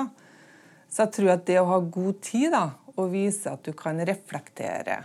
Så 0.89 1.03
jeg 1.03 1.15
tror 1.17 1.33
at 1.33 1.45
det 1.47 1.59
å 1.59 1.67
ha 1.67 1.81
god 1.81 2.21
tid 2.23 2.53
da, 2.53 2.69
og 2.95 3.11
vise 3.11 3.51
at 3.51 3.65
du 3.65 3.73
kan 3.75 3.99
reflektere 4.07 5.01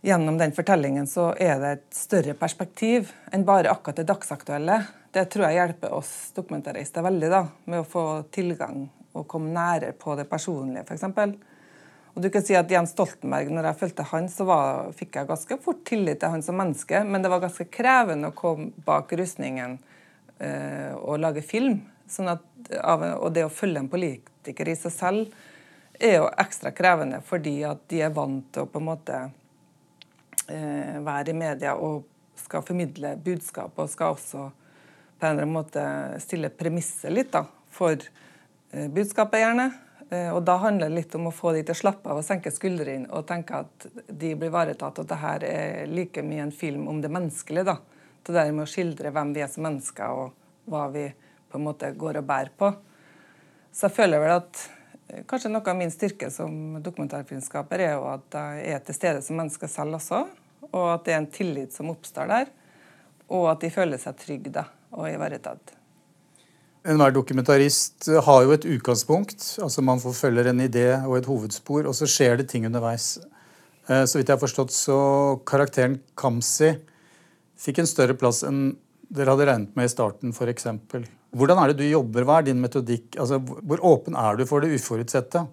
gjennom 0.00 0.38
den 0.40 0.54
fortellingen, 0.56 1.04
så 1.06 1.34
er 1.36 1.58
det 1.60 1.72
et 1.74 1.88
større 1.92 2.34
perspektiv 2.38 3.10
enn 3.34 3.44
bare 3.44 3.68
akkurat 3.72 4.00
det 4.00 4.08
dagsaktuelle. 4.08 4.78
Det 5.12 5.26
tror 5.28 5.48
jeg 5.48 5.58
hjelper 5.58 5.92
oss 5.92 6.14
dokumentarister 6.36 7.04
veldig 7.04 7.30
da, 7.32 7.42
med 7.68 7.82
å 7.82 7.88
få 7.88 8.04
tilgang 8.32 8.86
og 9.10 9.26
komme 9.28 9.52
nærere 9.52 9.92
på 9.98 10.14
det 10.16 10.24
personlige, 10.30 10.86
f.eks. 10.86 11.04
Og 12.20 12.24
du 12.26 12.28
kan 12.28 12.42
si 12.44 12.52
at 12.52 12.68
Jens 12.68 12.90
Stoltenberg, 12.92 13.48
når 13.48 13.70
jeg 13.70 13.76
fulgte 13.80 14.04
han, 14.10 14.26
så 14.28 14.44
var, 14.44 14.90
fikk 14.92 15.14
jeg 15.16 15.28
ganske 15.30 15.56
fort 15.64 15.78
tillit 15.88 16.18
til 16.20 16.34
han 16.34 16.42
som 16.44 16.58
menneske, 16.60 17.00
men 17.08 17.24
det 17.24 17.30
var 17.32 17.40
ganske 17.40 17.64
krevende 17.72 18.28
å 18.28 18.34
komme 18.36 18.74
bak 18.84 19.14
rustningen 19.16 19.78
eh, 20.36 20.92
og 20.98 21.16
lage 21.22 21.40
film. 21.40 21.78
Sånn 22.12 22.28
at, 22.28 22.44
av, 22.76 23.06
og 23.22 23.32
det 23.32 23.46
å 23.46 23.54
følge 23.54 23.80
en 23.80 23.88
politiker 23.88 24.68
i 24.68 24.76
seg 24.76 24.92
selv 24.92 25.32
er 25.96 26.18
jo 26.18 26.28
ekstra 26.44 26.76
krevende, 26.76 27.24
fordi 27.24 27.62
at 27.64 27.88
de 27.88 28.04
er 28.04 28.12
vant 28.12 28.52
til 28.52 28.68
å 28.68 28.68
på 28.68 28.84
en 28.84 28.88
måte 28.92 29.24
eh, 29.24 31.00
være 31.00 31.32
i 31.32 31.40
media 31.40 31.72
og 31.80 32.04
skal 32.36 32.68
formidle 32.68 33.16
budskap, 33.16 33.80
og 33.80 33.88
skal 33.96 34.18
også 34.20 34.50
på 34.52 35.24
en 35.24 35.38
eller 35.38 35.48
annen 35.48 35.56
måte 35.56 35.90
stille 36.20 36.52
premisser 36.52 37.16
litt 37.16 37.32
da, 37.32 37.46
for 37.72 37.96
eh, 37.96 38.92
budskapet, 38.92 39.40
gjerne. 39.40 39.72
Eh, 40.10 40.30
og 40.34 40.42
da 40.42 40.56
handler 40.58 40.90
det 40.90 40.96
litt 40.96 41.14
om 41.14 41.28
å 41.30 41.34
få 41.34 41.52
de 41.54 41.62
til 41.62 41.76
å 41.76 41.80
slappe 41.80 42.10
av 42.10 42.18
og 42.18 42.26
senke 42.26 42.50
skuldrene 42.50 43.06
og 43.14 43.28
tenke 43.28 43.62
at 43.62 43.86
de 44.08 44.34
blir 44.34 44.50
ivaretatt, 44.50 44.98
og 44.98 45.06
at 45.06 45.12
det 45.12 45.20
her 45.20 45.46
er 45.46 45.92
like 45.92 46.24
mye 46.26 46.48
en 46.48 46.54
film 46.54 46.88
om 46.90 46.98
det 47.02 47.12
menneskelige. 47.14 47.68
da. 47.70 47.78
Det 48.26 48.34
der 48.34 48.50
med 48.52 48.66
å 48.66 48.70
skildre 48.70 49.14
hvem 49.14 49.32
vi 49.36 49.44
er 49.44 49.52
som 49.52 49.64
mennesker, 49.68 50.10
og 50.10 50.70
hva 50.70 50.88
vi 50.90 51.06
på 51.50 51.58
en 51.58 51.66
måte 51.66 51.92
går 51.94 52.20
og 52.20 52.26
bærer 52.26 52.52
på. 52.58 52.74
Så 53.70 53.86
jeg 53.86 53.96
føler 54.00 54.22
vel 54.22 54.34
at 54.34 54.64
eh, 55.08 55.22
kanskje 55.30 55.54
noe 55.54 55.70
av 55.70 55.78
min 55.78 55.94
styrke 55.94 56.30
som 56.34 56.80
dokumentarfilmskaper 56.82 57.86
er 57.86 57.94
jo 57.94 58.06
at 58.10 58.38
jeg 58.40 58.70
er 58.74 58.86
til 58.86 58.98
stede 58.98 59.22
som 59.22 59.38
menneske 59.38 59.70
selv 59.70 60.00
også, 60.02 60.24
og 60.70 60.86
at 60.90 61.06
det 61.06 61.14
er 61.14 61.22
en 61.22 61.34
tillit 61.38 61.74
som 61.74 61.90
oppstår 61.94 62.30
der, 62.30 62.50
og 63.30 63.52
at 63.52 63.62
de 63.62 63.70
føler 63.70 64.02
seg 64.02 64.18
trygge 64.18 64.58
da, 64.58 64.66
og 64.90 65.06
ivaretatt. 65.06 65.79
Enhver 66.88 67.12
dokumentarist 67.12 68.06
har 68.24 68.44
jo 68.46 68.54
et 68.54 68.64
utgangspunkt. 68.64 69.42
altså 69.60 69.82
Man 69.84 70.00
forfølger 70.00 70.48
en 70.48 70.62
idé 70.64 70.86
og 71.04 71.18
et 71.18 71.26
hovedspor, 71.28 71.84
og 71.86 71.94
så 71.94 72.08
skjer 72.08 72.38
det 72.40 72.48
ting 72.48 72.64
underveis. 72.66 73.18
Eh, 73.88 74.04
Så 74.04 74.16
vidt 74.18 74.28
jeg 74.28 74.38
har 74.38 74.40
forstått, 74.40 74.72
så 74.72 75.40
karakteren 75.44 76.00
Kamzy 76.16 76.78
fikk 77.60 77.78
en 77.82 77.90
større 77.90 78.16
plass 78.16 78.42
enn 78.42 78.76
dere 79.10 79.34
hadde 79.34 79.46
regnet 79.46 79.76
med 79.76 79.84
i 79.84 79.92
starten, 79.92 80.32
f.eks. 80.32 80.66
Hvordan 81.36 81.58
er 81.60 81.68
det 81.68 81.82
du 81.82 81.84
jobber? 81.84 82.24
Hva 82.24 82.38
er 82.38 82.48
din 82.48 82.60
metodikk? 82.62 83.18
Altså, 83.18 83.38
Hvor 83.38 83.82
åpen 83.84 84.16
er 84.16 84.36
du 84.36 84.46
for 84.46 84.60
det 84.60 84.72
uforutsette? 84.72 85.46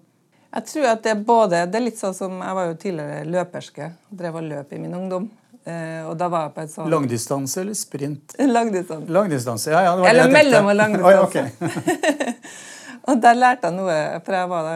Jeg 0.48 0.64
tror 0.64 0.86
at 0.88 1.02
det 1.04 1.10
er 1.12 1.24
både 1.28 1.66
Det 1.68 1.76
er 1.76 1.84
litt 1.84 1.98
sånn 2.00 2.14
som 2.16 2.38
Jeg 2.40 2.54
var 2.56 2.70
jo 2.70 2.74
tidligere 2.80 3.26
løperske. 3.28 3.92
Drev 4.10 4.38
og 4.40 4.48
løp 4.48 4.72
i 4.72 4.78
min 4.80 4.94
ungdom. 4.94 5.28
Eh, 5.68 6.00
og 6.08 6.16
da 6.20 6.30
var 6.32 6.48
jeg 6.48 6.54
på 6.56 6.64
et 6.64 6.72
sånt 6.72 6.92
Langdistanse 6.92 7.60
eller 7.60 7.76
sprint? 7.76 8.38
Langdistanse. 8.56 9.12
Langdistanse, 9.12 9.74
ja, 9.74 9.84
ja, 9.84 9.92
det 9.96 10.06
var 10.06 10.10
Eller 10.14 10.24
det 10.24 10.32
jeg 10.32 10.38
mellom 10.38 10.72
og 10.72 10.80
langdistanse. 10.80 11.44
Oi, 11.44 11.68
ok. 11.68 12.66
Og 13.08 13.20
der 13.24 13.38
lærte 13.38 13.70
jeg 13.70 13.76
noe, 13.78 13.94
for 14.24 14.36
jeg 14.36 14.48
var 14.50 14.66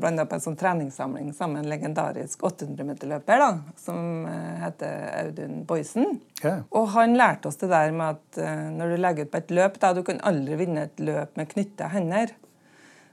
blanda 0.00 0.24
på 0.28 0.38
en 0.38 0.40
sånn 0.40 0.56
treningssamling 0.56 1.34
sammen 1.36 1.58
med 1.58 1.66
en 1.66 1.72
legendarisk 1.74 2.44
800-meterløper 2.48 3.42
da, 3.42 3.48
som 3.82 4.24
eh, 4.24 4.54
heter 4.62 5.02
Audun 5.18 5.58
Boysen. 5.68 6.14
Okay. 6.38 6.62
Og 6.72 6.88
han 6.94 7.18
lærte 7.18 7.50
oss 7.50 7.60
det 7.60 7.68
der 7.68 7.92
med 7.92 8.16
at 8.16 8.40
eh, 8.40 8.62
når 8.72 8.94
du 8.94 9.02
legger 9.02 9.28
ut 9.28 9.32
på 9.34 9.40
et 9.42 9.52
løp, 9.58 9.76
da, 9.82 9.92
du 9.92 10.00
kan 10.06 10.22
aldri 10.30 10.56
vinne 10.62 10.86
et 10.88 11.02
løp 11.04 11.36
med 11.36 11.50
knytta 11.52 11.90
hender. 11.92 12.32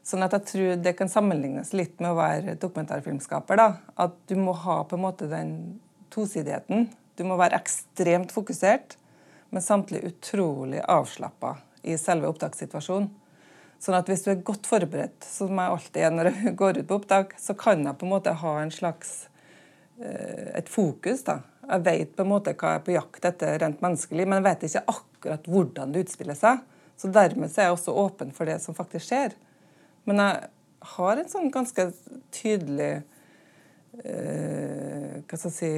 Sånn 0.07 0.23
at 0.23 0.37
jeg 0.37 0.47
tror 0.53 0.83
det 0.85 0.95
kan 1.01 1.11
sammenlignes 1.11 1.73
litt 1.75 1.99
med 1.99 2.13
å 2.13 2.19
være 2.21 2.55
dokumentarfilmskaper. 2.61 3.59
da, 3.59 3.69
At 3.99 4.15
du 4.29 4.37
må 4.39 4.55
ha 4.63 4.83
på 4.87 4.95
en 4.95 5.03
måte 5.03 5.27
den 5.27 5.55
tosidigheten. 6.15 6.87
Du 7.15 7.23
må 7.27 7.37
være 7.39 7.57
ekstremt 7.59 8.33
fokusert, 8.35 8.97
men 9.53 9.63
samtidig 9.63 10.11
utrolig 10.11 10.81
avslappa 10.83 11.55
i 11.87 11.95
selve 11.99 12.27
opptakssituasjonen. 12.31 13.11
Sånn 13.79 13.97
at 13.97 14.07
hvis 14.09 14.23
du 14.25 14.31
er 14.31 14.43
godt 14.45 14.67
forberedt, 14.67 15.25
som 15.27 15.59
jeg 15.59 15.71
alltid 15.71 16.01
er 16.01 16.13
når 16.13 16.29
jeg 16.31 16.55
går 16.61 16.79
ut 16.79 16.89
på 16.89 16.99
opptak, 16.99 17.35
så 17.39 17.55
kan 17.59 17.83
jeg 17.85 17.99
på 17.99 18.07
en 18.07 18.13
måte 18.15 18.33
ha 18.41 18.53
en 18.61 18.73
slags 18.73 19.27
eh, 19.99 20.55
et 20.59 20.71
fokus. 20.71 21.25
da. 21.27 21.41
Jeg 21.65 21.85
vet 21.85 22.15
på 22.15 22.25
en 22.25 22.31
måte 22.31 22.55
hva 22.55 22.75
jeg 22.75 22.81
er 22.81 22.85
på 22.87 22.95
jakt 22.95 23.29
etter 23.29 23.59
rent 23.61 23.83
menneskelig, 23.83 24.25
men 24.27 24.39
jeg 24.39 24.47
vet 24.47 24.67
ikke 24.69 24.85
akkurat 24.95 25.49
hvordan 25.51 25.93
det 25.93 26.05
utspiller 26.05 26.39
seg. 26.39 26.63
Så 26.95 27.11
dermed 27.11 27.51
er 27.51 27.67
jeg 27.67 27.75
også 27.75 27.95
åpen 27.99 28.31
for 28.35 28.47
det 28.47 28.61
som 28.63 28.77
faktisk 28.77 29.09
skjer. 29.09 29.35
Men 30.07 30.21
jeg 30.23 30.49
har 30.95 31.19
en 31.19 31.31
sånn 31.31 31.51
ganske 31.53 31.89
tydelig 32.35 32.91
eh, 34.03 35.21
Hva 35.25 35.39
skal 35.39 35.49
jeg 35.49 35.57
si 35.57 35.73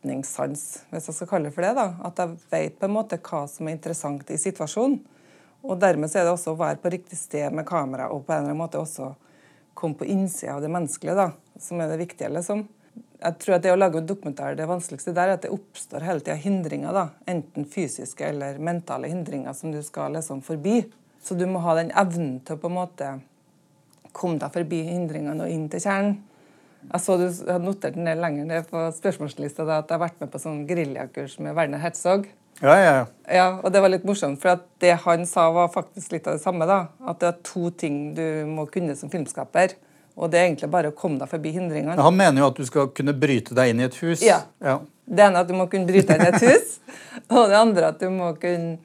retningssans, 0.00 0.84
hvis 0.90 1.08
jeg 1.08 1.14
skal 1.14 1.28
kalle 1.28 1.48
det 1.48 1.54
for 1.54 1.62
det. 1.62 1.74
da. 1.74 1.94
At 2.04 2.18
jeg 2.18 2.36
vet 2.50 2.78
på 2.78 2.86
en 2.86 2.94
måte 2.94 3.18
hva 3.18 3.46
som 3.48 3.68
er 3.68 3.76
interessant 3.76 4.30
i 4.30 4.38
situasjonen. 4.38 5.00
Og 5.62 5.78
dermed 5.78 6.08
så 6.08 6.20
er 6.20 6.24
det 6.24 6.32
også 6.32 6.54
å 6.54 6.60
være 6.60 6.80
på 6.80 6.90
riktig 6.90 7.18
sted 7.18 7.52
med 7.52 7.66
kamera 7.68 8.08
og 8.10 8.24
på 8.24 8.32
en 8.32 8.38
eller 8.38 8.54
annen 8.54 8.62
måte 8.62 8.80
også 8.80 9.12
komme 9.74 9.94
på 9.94 10.08
innsida 10.08 10.54
av 10.54 10.62
det 10.62 10.70
menneskelige, 10.72 11.16
da, 11.16 11.32
som 11.60 11.80
er 11.80 11.90
det 11.90 11.98
viktige. 12.00 12.30
liksom. 12.32 12.66
Jeg 13.20 13.36
tror 13.38 13.54
at 13.54 13.62
Det 13.62 13.72
å 13.72 13.76
lage 13.76 13.98
en 13.98 14.06
dokumentar, 14.06 14.56
det 14.56 14.66
vanskeligste 14.66 15.12
der 15.12 15.28
er 15.28 15.32
at 15.34 15.42
det 15.42 15.52
oppstår 15.52 16.00
hele 16.00 16.20
tida 16.20 16.34
hindringer. 16.34 16.92
da, 16.92 17.08
Enten 17.26 17.64
fysiske 17.64 18.24
eller 18.24 18.58
mentale 18.58 19.08
hindringer 19.08 19.52
som 19.52 19.70
du 19.70 19.82
skal 19.82 20.12
liksom 20.12 20.40
forbi. 20.42 20.90
Så 21.22 21.34
du 21.34 21.46
må 21.46 21.58
ha 21.60 21.74
den 21.74 21.90
evnen 21.90 22.40
til 22.40 22.56
å 22.56 22.60
på 22.60 22.68
en 22.68 22.74
måte 22.74 23.20
komme 24.12 24.38
deg 24.38 24.52
forbi 24.52 24.82
hindringene 24.82 25.44
og 25.44 25.50
inn 25.50 25.68
til 25.68 25.80
kjernen. 25.80 26.22
Jeg 26.88 27.02
så 27.04 27.16
du 27.20 27.26
hadde 27.28 27.62
notert 27.64 27.96
den 27.96 28.06
ned 28.08 28.20
lenger 28.22 28.46
ned 28.48 28.68
på 28.70 28.86
spørsmålslista 28.96 29.66
da, 29.68 29.80
at 29.82 29.90
jeg 29.90 29.98
har 29.98 30.04
vært 30.06 30.22
med 30.22 30.30
på 30.32 30.40
sånn 30.42 30.62
geriljakurs 30.68 31.36
med 31.44 31.54
Werner 31.58 31.82
Herzog. 31.82 32.26
Ja, 32.60 32.74
ja, 32.76 32.88
ja. 32.92 33.04
Ja, 33.32 33.44
og 33.62 33.72
det 33.72 33.80
var 33.80 33.92
litt 33.92 34.04
morsomt, 34.08 34.40
for 34.42 34.52
at 34.56 34.64
det 34.82 34.92
han 35.04 35.22
sa 35.28 35.46
var 35.54 35.70
faktisk 35.72 36.12
litt 36.12 36.26
av 36.28 36.36
det 36.36 36.42
samme. 36.42 36.66
da. 36.68 36.90
At 37.08 37.22
det 37.22 37.30
er 37.30 37.38
to 37.46 37.70
ting 37.70 38.10
du 38.16 38.26
må 38.48 38.66
kunne 38.72 38.96
som 38.98 39.12
filmskaper. 39.12 39.76
Og 40.20 40.28
det 40.32 40.40
er 40.40 40.48
egentlig 40.48 40.68
bare 40.72 40.90
å 40.90 40.96
komme 40.96 41.20
deg 41.20 41.30
forbi 41.30 41.54
hindringene. 41.54 41.96
Han 42.02 42.16
mener 42.18 42.42
jo 42.42 42.50
at 42.50 42.58
du 42.58 42.66
skal 42.68 42.90
kunne 42.96 43.14
bryte 43.16 43.56
deg 43.56 43.72
inn 43.72 43.80
i 43.80 43.86
et 43.86 43.96
hus. 44.02 44.24
Ja. 44.26 44.42
ja. 44.60 44.80
Det 45.08 45.24
ene 45.24 45.40
er 45.40 45.46
at 45.46 45.48
du 45.48 45.56
må 45.56 45.68
kunne 45.72 45.88
bryte 45.88 46.12
deg 46.12 46.20
inn 46.20 46.28
i 46.28 46.36
et 46.36 46.50
hus, 46.50 46.76
og 47.36 47.48
det 47.48 47.56
andre 47.60 47.94
at 47.94 48.02
du 48.02 48.10
må 48.12 48.34
kunne 48.42 48.76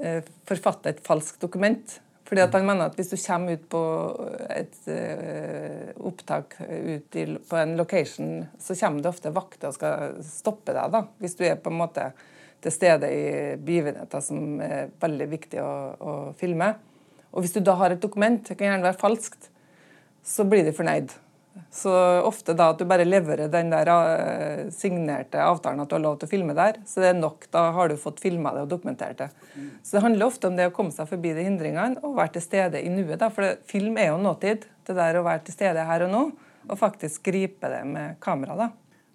eh, 0.00 0.24
forfatte 0.48 0.94
et 0.94 1.04
falskt 1.04 1.42
dokument. 1.44 1.98
Fordi 2.32 2.46
at 2.46 2.54
han 2.56 2.64
mener 2.64 2.88
at 2.88 2.94
Hvis 2.96 3.10
du 3.12 3.18
kommer 3.20 3.58
ut 3.58 3.64
på 3.68 3.80
et 4.48 4.76
uh, 4.88 6.06
opptak 6.08 6.54
ut 6.64 7.16
i, 7.20 7.24
på 7.36 7.58
en 7.60 7.74
location, 7.76 8.46
så 8.56 8.76
kommer 8.80 9.04
det 9.04 9.10
ofte 9.10 9.32
vakter 9.36 9.68
og 9.68 9.76
skal 9.76 10.14
stoppe 10.24 10.72
deg. 10.72 10.94
da, 10.94 11.02
Hvis 11.20 11.36
du 11.36 11.44
er 11.44 11.60
på 11.60 11.68
en 11.68 11.76
måte 11.82 12.06
til 12.62 12.72
stede 12.72 13.10
i 13.12 13.26
begivenheter 13.60 14.24
som 14.24 14.62
er 14.64 14.88
veldig 15.02 15.26
viktig 15.28 15.60
å, 15.60 15.74
å 15.92 16.14
filme. 16.40 16.70
Og 17.32 17.44
Hvis 17.44 17.52
du 17.52 17.60
da 17.60 17.76
har 17.76 17.92
et 17.92 18.00
dokument, 18.00 18.40
det 18.40 18.56
kan 18.56 18.70
gjerne 18.70 18.86
være 18.86 19.00
falskt, 19.02 19.50
så 20.24 20.48
blir 20.48 20.64
de 20.64 20.72
fornøyd. 20.72 21.12
Så 21.72 21.92
ofte 22.24 22.54
da 22.56 22.70
at 22.72 22.80
du 22.80 22.86
bare 22.88 23.04
leverer 23.04 23.50
den 23.52 23.72
der 23.72 23.88
eh, 23.92 24.62
signerte 24.72 25.40
avtalen 25.44 25.82
at 25.82 25.90
du 25.90 25.96
har 25.96 26.04
lov 26.04 26.20
til 26.20 26.28
å 26.28 26.32
filme 26.32 26.56
der, 26.56 26.78
så 26.88 27.02
det 27.04 27.10
er 27.12 27.18
nok. 27.18 27.48
Da 27.52 27.66
har 27.76 27.90
du 27.92 27.98
fått 28.00 28.22
filma 28.24 28.54
det 28.56 28.66
og 28.66 28.70
dokumentert 28.72 29.20
det. 29.20 29.28
Så 29.82 29.96
det 29.96 30.04
handler 30.04 30.28
ofte 30.28 30.48
om 30.48 30.56
det 30.56 30.70
å 30.70 30.76
komme 30.76 30.94
seg 30.94 31.10
forbi 31.10 31.34
de 31.36 31.44
hindringene 31.48 32.00
og 32.04 32.16
være 32.20 32.36
til 32.36 32.46
stede 32.46 32.80
i 32.80 32.92
nuet. 32.92 33.18
da, 33.20 33.28
For 33.32 33.56
film 33.68 34.00
er 34.00 34.12
jo 34.12 34.22
nåtid. 34.22 34.68
Det 34.82 34.96
der 34.96 35.20
å 35.20 35.26
være 35.26 35.46
til 35.46 35.56
stede 35.60 35.84
her 35.86 36.06
og 36.08 36.10
nå 36.12 36.24
og 36.68 36.78
faktisk 36.78 37.24
gripe 37.26 37.68
det 37.70 37.82
med 37.88 38.20
kamera. 38.22 38.56
da. 38.56 38.68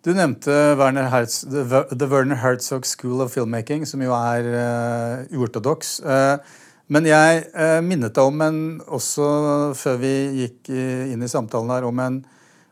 Du 0.04 0.14
nevnte 0.14 0.52
Werner 0.80 1.10
Herz, 1.12 1.42
The 1.42 2.08
Werner 2.08 2.36
Herzog 2.36 2.86
School 2.86 3.22
of 3.22 3.34
Filmmaking, 3.34 3.86
som 3.86 4.02
jo 4.02 4.14
er 4.16 4.48
uh. 5.28 5.38
Uh, 5.38 6.38
men 6.94 7.08
jeg 7.10 7.44
eh, 7.52 7.80
minnet 7.84 8.16
deg 8.16 8.30
om 8.30 8.42
en, 8.46 8.60
også 8.88 9.28
før 9.76 10.00
vi 10.02 10.14
gikk 10.42 10.72
inn 10.72 11.24
i 11.24 11.30
samtalen 11.32 11.74
her, 11.74 11.88
om 11.88 12.00
en, 12.04 12.20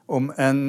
om 0.08 0.30
en 0.40 0.62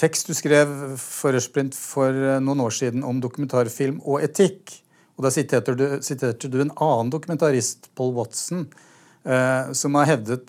tekst 0.00 0.30
du 0.30 0.34
skrev 0.34 0.70
for 0.98 1.36
Rushprint 1.36 1.76
for 1.76 2.16
noen 2.42 2.62
år 2.64 2.72
siden 2.74 3.04
om 3.06 3.20
dokumentarfilm 3.22 4.00
og 4.02 4.24
etikk. 4.24 4.78
Og 5.18 5.26
Da 5.26 5.32
siterte 5.34 5.76
du, 5.76 5.84
siterte 6.02 6.48
du 6.48 6.62
en 6.62 6.72
annen 6.80 7.12
dokumentarist, 7.12 7.90
Paul 7.94 8.14
Watson, 8.16 8.64
som 9.76 9.98
har 10.00 10.08
hevdet 10.08 10.48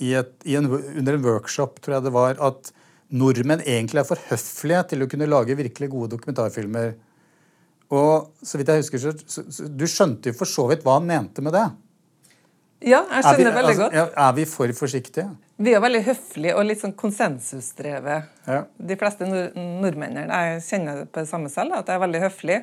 i 0.00 0.14
et, 0.16 0.30
i 0.48 0.56
en, 0.56 0.70
under 0.72 1.18
en 1.18 1.26
workshop 1.26 1.82
tror 1.84 1.98
jeg 1.98 2.06
det 2.06 2.14
var, 2.14 2.40
at 2.40 2.72
nordmenn 3.08 3.62
egentlig 3.64 4.02
er 4.02 4.08
for 4.08 4.20
høflige 4.30 4.82
til 4.90 5.04
å 5.04 5.08
kunne 5.10 5.28
lage 5.28 5.56
virkelig 5.58 5.90
gode 5.92 6.12
dokumentarfilmer. 6.16 6.94
Og 7.94 8.32
så 8.44 8.60
vidt 8.60 8.68
jeg 8.72 8.82
husker, 8.82 9.00
så, 9.00 9.12
så, 9.24 9.44
så 9.48 9.68
Du 9.72 9.86
skjønte 9.88 10.32
jo 10.32 10.36
for 10.36 10.50
så 10.50 10.66
vidt 10.68 10.84
hva 10.84 10.98
han 10.98 11.06
mente 11.08 11.44
med 11.44 11.56
det. 11.56 11.66
Ja, 12.84 13.02
jeg 13.10 13.24
skjønner 13.24 13.48
er 13.48 13.50
vi, 13.50 13.58
veldig 13.58 13.74
altså, 13.74 13.86
godt. 13.88 14.18
Er 14.22 14.34
vi 14.36 14.44
for 14.46 14.72
forsiktige? 14.78 15.28
Vi 15.58 15.72
er 15.74 15.82
veldig 15.82 16.02
høflige 16.06 16.54
og 16.54 16.66
litt 16.68 16.82
sånn 16.84 16.94
konsensusdrevet. 16.98 18.28
Ja. 18.46 18.60
De 18.78 18.96
fleste 19.00 19.26
nord 19.26 19.56
nordmennene 19.58 20.42
Jeg 20.52 20.60
kjenner 20.68 21.06
på 21.08 21.24
det 21.24 21.30
samme 21.30 21.50
selv, 21.50 21.74
at 21.80 21.90
jeg 21.90 21.98
er 21.98 22.04
veldig 22.04 22.20
høflig. 22.28 22.58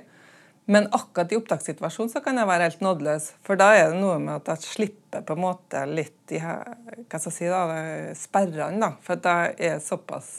Men 0.72 0.88
akkurat 0.96 1.34
i 1.34 1.38
opptakssituasjonen 1.38 2.10
så 2.10 2.22
kan 2.25 2.39
jeg 2.39 2.50
være 2.50 2.70
helt 2.70 2.82
nådeløs. 2.82 3.27
For 3.46 3.60
da 3.60 3.67
er 3.75 3.91
det 3.91 4.00
noe 4.00 4.15
med 4.22 4.39
at 4.39 4.53
jeg 4.55 4.72
slipper 4.72 5.25
på 5.27 5.36
en 5.36 5.44
måte 5.44 5.84
litt 5.89 6.15
de 6.32 6.39
her, 6.41 6.63
hva 7.03 7.20
skal 7.20 7.29
jeg 7.29 7.36
si 7.36 7.51
da, 7.51 7.62
sperrene. 8.17 8.79
da, 8.82 8.94
For 9.03 9.20
at 9.20 9.60
jeg 9.62 9.84
såpass, 9.86 10.32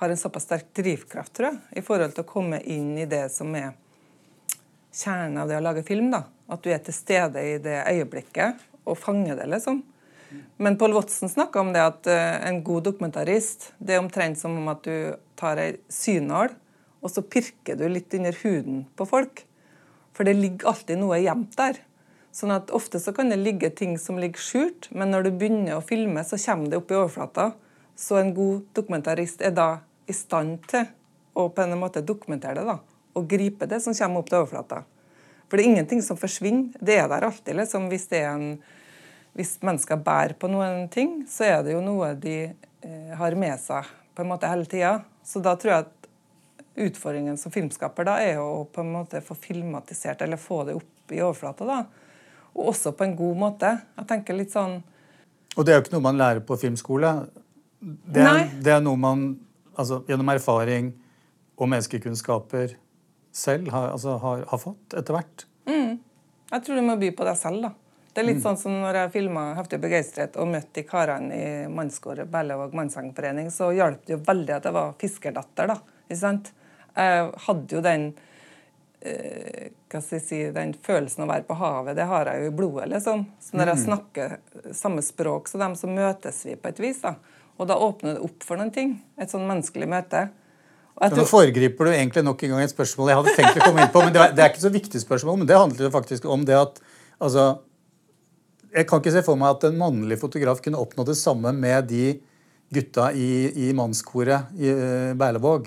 har 0.00 0.14
en 0.14 0.22
såpass 0.22 0.46
sterk 0.48 0.70
drivkraft, 0.78 1.34
tror 1.36 1.50
jeg, 1.50 1.60
i 1.76 1.84
forhold 1.84 2.14
til 2.16 2.24
å 2.24 2.30
komme 2.30 2.62
inn 2.62 2.94
i 3.02 3.10
det 3.10 3.26
som 3.34 3.52
er 3.58 3.74
kjernen 4.94 5.38
av 5.42 5.50
det 5.50 5.58
å 5.58 5.64
lage 5.64 5.84
film. 5.86 6.10
da, 6.10 6.24
At 6.50 6.62
du 6.62 6.70
er 6.70 6.82
til 6.84 6.94
stede 6.94 7.42
i 7.42 7.58
det 7.62 7.82
øyeblikket 7.86 8.60
og 8.84 8.98
fanger 8.98 9.36
det, 9.38 9.48
liksom. 9.50 9.82
Men 10.56 10.76
Paul 10.78 10.94
Watson 10.94 11.28
snakka 11.28 11.60
om 11.60 11.72
det 11.74 11.82
at 11.82 12.06
uh, 12.06 12.46
en 12.46 12.60
god 12.64 12.84
dokumentarist 12.86 13.72
det 13.78 13.96
er 13.96 14.02
omtrent 14.02 14.38
som 14.38 14.54
om 14.60 14.68
at 14.70 14.84
du 14.86 15.16
tar 15.38 15.58
ei 15.58 15.72
synål, 15.90 16.52
og 17.00 17.10
så 17.10 17.24
pirker 17.24 17.78
du 17.80 17.88
litt 17.88 18.14
under 18.14 18.36
huden 18.42 18.84
på 18.94 19.06
folk. 19.08 19.44
For 20.14 20.28
det 20.28 20.36
ligger 20.36 20.70
alltid 20.70 21.00
noe 21.00 21.18
gjemt 21.22 21.56
der. 21.58 21.80
Sånn 22.34 22.52
at 22.54 22.70
Ofte 22.76 23.00
så 23.02 23.14
kan 23.16 23.32
det 23.32 23.40
ligge 23.40 23.72
ting 23.74 23.96
som 23.98 24.20
ligger 24.20 24.42
skjult, 24.42 24.90
men 24.94 25.10
når 25.10 25.26
du 25.26 25.30
begynner 25.32 25.78
å 25.78 25.84
filme, 25.86 26.22
så 26.22 26.38
kommer 26.38 26.70
det 26.70 26.78
opp 26.78 26.92
i 26.92 26.98
overflata. 26.98 27.50
Så 27.98 28.20
en 28.20 28.34
god 28.36 28.68
dokumentarist 28.76 29.42
er 29.42 29.56
da 29.56 29.70
i 30.06 30.14
stand 30.14 30.60
til 30.70 30.86
å 31.34 31.48
på 31.50 31.64
en 31.64 31.78
måte 31.80 32.04
dokumentere 32.06 32.60
det. 32.60 32.68
da, 32.68 32.78
Og 33.18 33.28
gripe 33.30 33.66
det 33.66 33.80
som 33.82 33.96
kommer 33.96 34.22
opp 34.22 34.30
til 34.30 34.40
overflata. 34.40 34.84
For 35.50 35.58
det 35.58 35.64
er 35.64 35.72
ingenting 35.72 36.02
som 36.06 36.18
forsvinner. 36.18 36.76
Det 36.78 36.96
er 37.02 37.08
der 37.10 37.26
alltid. 37.26 37.56
liksom, 37.56 37.88
Hvis, 37.90 38.06
det 38.08 38.22
en, 38.22 38.62
hvis 39.34 39.56
mennesker 39.62 39.96
bærer 39.96 40.36
på 40.38 40.48
noen 40.48 40.86
ting, 40.88 41.24
så 41.28 41.48
er 41.48 41.64
det 41.66 41.74
jo 41.74 41.80
noe 41.82 42.14
de 42.14 42.36
eh, 42.46 43.16
har 43.18 43.34
med 43.34 43.58
seg 43.58 43.88
på 44.14 44.22
en 44.22 44.30
måte 44.30 44.50
hele 44.50 44.68
tida. 44.70 45.00
Så 45.26 45.42
da 45.42 45.56
tror 45.58 45.74
jeg 45.74 45.86
at 45.88 46.08
utfordringen 46.80 47.38
som 47.38 47.52
filmskaper 47.52 48.06
da 48.06 48.16
er 48.22 48.38
å 48.38 48.64
på 48.70 48.84
en 48.84 48.92
måte 48.94 49.20
få 49.24 49.34
filmatisert 49.34 50.22
eller 50.22 50.38
få 50.40 50.62
det 50.68 50.76
opp 50.78 51.12
i 51.12 51.18
overflata. 51.18 51.66
da. 51.66 51.80
Og 52.54 52.70
også 52.72 52.92
på 52.94 53.04
en 53.06 53.16
god 53.18 53.36
måte. 53.42 53.72
Jeg 53.98 54.06
tenker 54.10 54.38
litt 54.38 54.54
sånn 54.54 54.80
Og 55.56 55.66
det 55.66 55.72
er 55.72 55.80
jo 55.80 55.82
ikke 55.82 55.96
noe 55.96 56.06
man 56.06 56.18
lærer 56.18 56.44
på 56.46 56.56
filmskole. 56.56 57.10
Det 57.80 58.22
er, 58.22 58.44
det 58.62 58.72
er 58.76 58.82
noe 58.84 58.98
man 59.00 59.32
altså, 59.74 60.04
gjennom 60.06 60.28
erfaring 60.30 60.92
og 61.58 61.68
menneskekunnskaper 61.72 62.76
selv 63.32 63.70
har, 63.74 63.92
altså, 63.94 64.16
har, 64.22 64.44
har 64.50 64.60
fått 64.62 64.96
etter 64.98 65.16
hvert. 65.16 65.46
Jeg 66.50 66.66
tror 66.66 66.80
du 66.80 66.82
må 66.82 66.96
by 66.98 67.12
på 67.14 67.26
deg 67.26 67.38
selv. 67.38 67.62
da. 67.62 67.72
Det 68.10 68.22
er 68.24 68.26
litt 68.26 68.40
sånn 68.42 68.58
som 68.58 68.74
når 68.82 68.96
jeg 68.98 69.12
filma 69.14 69.42
'Heftig 69.54 69.78
begeistret' 69.84 70.38
og 70.42 70.48
møtte 70.50 70.80
de 70.80 70.82
karene 70.82 71.36
i 71.36 71.50
mannskåret 71.70 72.30
Berlevåg 72.30 72.74
mannsangforening, 72.74 73.52
så 73.54 73.70
hjalp 73.70 74.02
det 74.06 74.16
jo 74.16 74.24
veldig 74.26 74.56
at 74.56 74.66
jeg 74.66 74.74
var 74.74 74.96
fiskerdatter. 74.98 75.70
da. 75.70 75.76
Ikke 76.08 76.18
sant? 76.18 76.50
Jeg 76.96 77.30
hadde 77.46 77.76
jo 77.76 77.80
den 77.80 78.08
eh, 79.00 79.70
hva 79.90 80.00
skal 80.02 80.18
jeg 80.18 80.26
si, 80.26 80.40
den 80.54 80.74
følelsen 80.74 81.22
av 81.22 81.28
å 81.28 81.32
være 81.32 81.46
på 81.46 81.58
havet, 81.58 81.96
det 81.96 82.08
har 82.10 82.26
jeg 82.26 82.42
jo 82.42 82.50
i 82.50 82.56
blodet. 82.58 82.88
liksom. 82.90 83.24
Så 83.38 83.56
når 83.56 83.72
jeg 83.72 83.84
snakker 83.86 84.36
samme 84.74 85.02
språk 85.06 85.48
som 85.48 85.62
dem, 85.62 85.78
så 85.78 85.86
møtes 85.86 86.44
vi 86.46 86.58
på 86.58 86.68
et 86.68 86.82
vis. 86.82 87.00
da. 87.06 87.14
Og 87.58 87.68
da 87.70 87.78
åpner 87.78 88.14
det 88.18 88.26
opp 88.26 88.42
for 88.42 88.58
noen 88.58 88.74
ting. 88.74 88.98
Et 89.18 89.30
sånn 89.30 89.46
menneskelig 89.46 89.86
møte. 89.86 90.30
Nå 91.00 91.24
foregriper 91.24 91.88
du 91.88 91.94
egentlig 91.94 92.22
nok 92.26 92.42
en 92.44 92.54
gang 92.54 92.62
et 92.66 92.72
spørsmål 92.72 93.08
jeg 93.08 93.18
hadde 93.20 93.32
tenkt 93.38 93.56
å 93.56 93.64
komme 93.64 93.84
inn 93.86 93.92
på. 93.92 94.02
men 94.04 94.12
Det 94.12 94.20
er, 94.20 94.32
det 94.36 94.42
er 94.44 94.50
ikke 94.52 94.66
så 94.66 94.72
viktig 94.74 95.00
spørsmål, 95.00 95.38
men 95.40 95.48
det 95.48 95.56
handler 95.56 95.86
jo 95.86 95.92
faktisk 95.94 96.26
om 96.28 96.44
det 96.44 96.58
at 96.58 96.80
altså, 97.18 97.44
Jeg 98.70 98.86
kan 98.86 99.00
ikke 99.00 99.14
se 99.14 99.22
for 99.26 99.40
meg 99.40 99.56
at 99.56 99.64
en 99.66 99.78
mannlig 99.80 100.20
fotograf 100.20 100.60
kunne 100.62 100.78
oppnå 100.78 101.06
det 101.08 101.16
samme 101.18 101.54
med 101.56 101.88
de 101.90 102.18
gutta 102.70 103.08
i, 103.16 103.48
i 103.66 103.72
mannskoret 103.74 104.52
i 104.60 104.70
uh, 104.70 105.16
Berlevåg. 105.18 105.66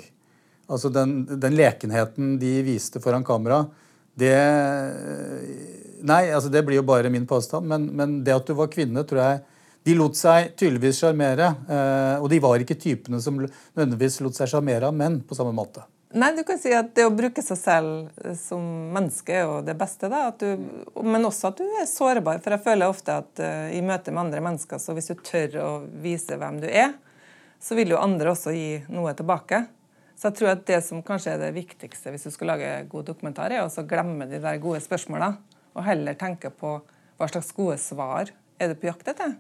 Altså 0.71 0.87
den, 0.93 1.25
den, 1.27 1.57
lekenheten 1.57 2.37
de 2.39 2.53
viste 2.63 3.01
foran 3.03 3.25
kamera, 3.27 3.65
det 4.15 4.37
Nei, 6.03 6.27
altså 6.35 6.49
det 6.51 6.61
blir 6.67 6.81
jo 6.81 6.85
bare 6.87 7.11
min 7.11 7.25
påstand, 7.27 7.67
men, 7.67 7.85
men 7.95 8.17
det 8.23 8.35
at 8.35 8.47
du 8.47 8.53
var 8.57 8.71
kvinne, 8.71 9.05
tror 9.07 9.21
jeg 9.23 9.37
de 9.83 9.95
lot 9.97 10.15
seg 10.17 10.53
tydeligvis 10.59 11.01
sjarmere. 11.01 11.49
Eh, 11.67 12.21
og 12.21 12.29
de 12.31 12.39
var 12.43 12.63
ikke 12.63 12.79
typene 12.79 13.19
som 13.23 13.41
nødvendigvis 13.41 14.21
lot 14.23 14.37
seg 14.37 14.51
sjarmere 14.51 14.89
av 14.89 14.95
menn 14.95 15.19
på 15.27 15.37
samme 15.37 15.53
måte. 15.55 15.83
Nei, 16.13 16.29
du 16.37 16.43
kan 16.45 16.59
si 16.61 16.69
at 16.77 16.91
det 16.93 17.07
å 17.07 17.13
bruke 17.13 17.41
seg 17.41 17.57
selv 17.57 18.19
eh, 18.21 18.35
som 18.37 18.63
menneske 18.93 19.33
er 19.33 19.47
jo 19.47 19.61
det 19.65 19.73
beste. 19.79 20.09
da, 20.13 20.27
du, 20.37 20.67
Men 21.01 21.25
også 21.25 21.49
at 21.49 21.61
du 21.61 21.77
er 21.81 21.89
sårbar. 21.89 22.41
For 22.43 22.53
jeg 22.53 22.65
føler 22.67 22.91
ofte 22.91 23.15
at 23.23 23.41
uh, 23.41 23.71
i 23.73 23.81
møte 23.81 24.13
med 24.13 24.27
andre 24.27 24.43
mennesker, 24.45 24.77
så 24.77 24.93
hvis 24.93 25.09
du 25.09 25.23
tør 25.25 25.57
å 25.63 25.69
vise 26.03 26.37
hvem 26.37 26.59
du 26.61 26.67
er, 26.69 26.93
så 27.63 27.77
vil 27.79 27.95
jo 27.95 28.01
andre 28.01 28.33
også 28.33 28.53
gi 28.53 28.83
noe 28.93 29.15
tilbake. 29.17 29.63
Så 30.13 30.29
jeg 30.29 30.37
tror 30.37 30.51
at 30.51 30.67
det 30.69 30.79
som 30.85 31.01
kanskje 31.05 31.33
er 31.33 31.41
det 31.41 31.55
viktigste 31.55 32.13
hvis 32.13 32.27
du 32.27 32.33
skal 32.35 32.53
lage 32.53 32.69
god 32.91 33.07
dokumentar, 33.09 33.51
er 33.51 33.65
å 33.65 33.87
glemme 33.87 34.27
de 34.29 34.37
der 34.43 34.61
gode 34.61 34.83
spørsmåla, 34.85 35.31
og 35.73 35.87
heller 35.87 36.19
tenke 36.19 36.53
på 36.53 36.75
hva 37.17 37.31
slags 37.31 37.49
gode 37.57 37.79
svar 37.81 38.29
er 38.61 38.69
du 38.69 38.77
på 38.77 38.91
jakt 38.91 39.09
etter. 39.09 39.33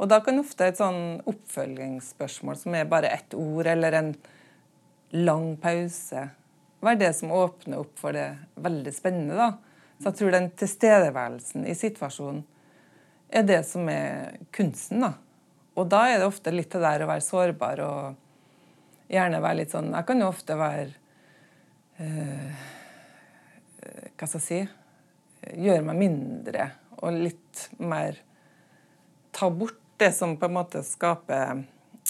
Og 0.00 0.08
da 0.08 0.20
kan 0.24 0.40
ofte 0.40 0.64
et 0.64 0.78
sånn 0.80 1.20
oppfølgingsspørsmål 1.28 2.56
som 2.56 2.76
er 2.76 2.88
bare 2.88 3.10
ett 3.12 3.34
ord, 3.36 3.68
eller 3.68 3.96
en 3.98 4.14
lang 5.12 5.52
pause, 5.60 6.22
være 6.80 7.02
det 7.02 7.10
som 7.18 7.34
åpner 7.36 7.82
opp 7.82 7.98
for 8.00 8.16
det 8.16 8.30
veldig 8.56 8.94
spennende. 8.96 9.36
da. 9.36 9.50
Så 9.98 10.08
jeg 10.08 10.16
tror 10.16 10.32
den 10.32 10.48
tilstedeværelsen 10.56 11.66
i 11.68 11.76
situasjonen 11.76 12.46
er 13.28 13.44
det 13.44 13.60
som 13.68 13.88
er 13.92 14.40
kunsten. 14.56 15.04
da. 15.04 15.12
Og 15.76 15.90
da 15.92 16.06
er 16.08 16.18
det 16.18 16.30
ofte 16.30 16.54
litt 16.54 16.72
det 16.72 16.80
der 16.80 17.04
å 17.04 17.10
være 17.10 17.26
sårbar 17.26 17.84
og 17.84 19.10
gjerne 19.10 19.42
være 19.42 19.58
litt 19.62 19.74
sånn 19.74 19.92
Jeg 19.94 20.06
kan 20.06 20.20
jo 20.22 20.28
ofte 20.30 20.56
være 20.58 20.90
øh, 22.02 22.64
Hva 24.18 24.26
skal 24.28 24.40
jeg 24.40 24.46
si 24.46 24.60
Gjøre 25.64 25.86
meg 25.86 26.00
mindre 26.02 26.66
og 27.00 27.16
litt 27.16 27.62
mer 27.80 28.18
ta 29.32 29.48
bort 29.48 29.78
det 30.00 30.12
som 30.16 30.36
på 30.40 30.48
en 30.48 30.56
måte 30.56 30.82
skaper 30.86 31.62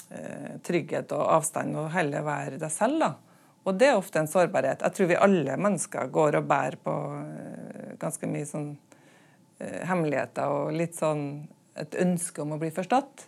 eh, 0.08 0.52
trygghet 0.66 1.12
og 1.16 1.26
avstand, 1.38 1.76
og 1.78 1.90
heller 1.94 2.24
være 2.26 2.60
deg 2.60 2.72
selv. 2.72 3.00
da. 3.02 3.14
Og 3.68 3.76
det 3.76 3.90
er 3.90 3.98
ofte 3.98 4.22
en 4.22 4.30
sårbarhet. 4.30 4.82
Jeg 4.86 4.96
tror 4.96 5.10
vi 5.10 5.18
alle 5.20 5.56
mennesker 5.60 6.12
går 6.12 6.38
og 6.40 6.46
bærer 6.48 6.78
på 6.80 6.94
eh, 7.20 7.96
ganske 8.00 8.30
mye 8.30 8.48
sånn 8.48 8.70
eh, 9.60 9.82
hemmeligheter 9.88 10.54
og 10.54 10.76
litt 10.76 10.96
sånn 10.96 11.24
et 11.80 11.96
ønske 12.02 12.42
om 12.42 12.54
å 12.56 12.60
bli 12.60 12.70
forstått, 12.74 13.26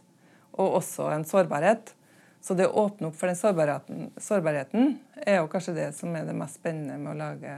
og 0.60 0.78
også 0.82 1.08
en 1.12 1.26
sårbarhet. 1.28 1.94
Så 2.42 2.56
det 2.58 2.66
å 2.66 2.86
åpne 2.88 3.08
opp 3.08 3.16
for 3.16 3.30
den 3.30 3.38
sårbarheten, 3.38 4.08
sårbarheten 4.18 4.96
er 5.22 5.38
jo 5.38 5.50
kanskje 5.52 5.76
det 5.76 5.90
som 5.94 6.14
er 6.18 6.26
det 6.26 6.34
mest 6.34 6.58
spennende 6.58 6.98
med 6.98 7.14
å 7.14 7.18
lage 7.20 7.52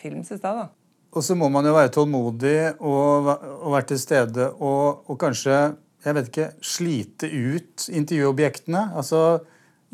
film, 0.00 0.22
synes 0.24 0.40
jeg. 0.40 0.62
da. 0.62 0.70
Og 1.10 1.26
så 1.26 1.34
må 1.36 1.50
man 1.52 1.66
jo 1.66 1.74
være 1.74 1.92
tålmodig 1.92 2.58
og, 2.78 3.28
og 3.34 3.72
være 3.74 3.90
til 3.90 4.00
stede 4.00 4.46
og, 4.54 5.02
og 5.10 5.18
kanskje 5.20 5.58
jeg 6.04 6.16
vet 6.16 6.28
ikke, 6.30 6.48
slite 6.64 7.28
ut 7.28 7.88
intervjuobjektene. 7.92 8.86
Altså 8.96 9.40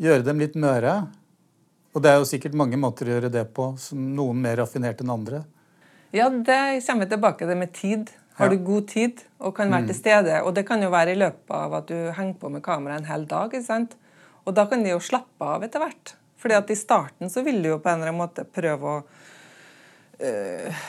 gjøre 0.01 0.25
dem 0.27 0.41
litt 0.43 0.55
møre. 0.59 0.99
Og 1.95 2.03
det 2.03 2.11
er 2.11 2.21
jo 2.21 2.29
sikkert 2.29 2.55
mange 2.57 2.77
måter 2.79 3.09
å 3.09 3.15
gjøre 3.17 3.33
det 3.33 3.47
på, 3.57 3.71
som 3.81 4.11
noen 4.15 4.39
mer 4.43 4.59
raffinert 4.61 5.01
enn 5.01 5.13
andre. 5.13 5.43
Ja, 6.15 6.29
det 6.29 6.79
kommer 6.85 7.09
tilbake 7.09 7.47
til 7.49 7.59
med 7.59 7.73
tid. 7.75 8.11
Har 8.37 8.51
du 8.53 8.59
god 8.61 8.85
tid 8.91 9.23
og 9.41 9.55
kan 9.57 9.71
være 9.73 9.87
mm. 9.87 9.89
til 9.89 9.97
stede, 9.97 10.41
og 10.45 10.51
det 10.53 10.61
kan 10.67 10.83
jo 10.83 10.91
være 10.93 11.15
i 11.15 11.17
løpet 11.17 11.55
av 11.57 11.73
at 11.79 11.87
du 11.89 11.95
henger 12.13 12.35
på 12.37 12.51
med 12.53 12.61
kamera 12.61 12.99
en 12.99 13.07
hel 13.09 13.25
dag, 13.25 13.49
ikke 13.49 13.65
sant? 13.65 13.95
og 14.47 14.55
da 14.55 14.63
kan 14.69 14.83
de 14.83 14.93
jo 14.93 15.01
slappe 15.03 15.43
av 15.43 15.65
etter 15.65 15.83
hvert. 15.83 16.13
Fordi 16.39 16.55
at 16.55 16.69
i 16.71 16.77
starten 16.79 17.31
så 17.33 17.43
vil 17.43 17.59
du 17.59 17.73
jo 17.73 17.81
på 17.83 17.89
en 17.91 17.99
eller 17.99 18.13
annen 18.13 18.21
måte 18.21 18.45
prøve 18.47 18.93
å 18.93 18.99
øh, 20.23 20.85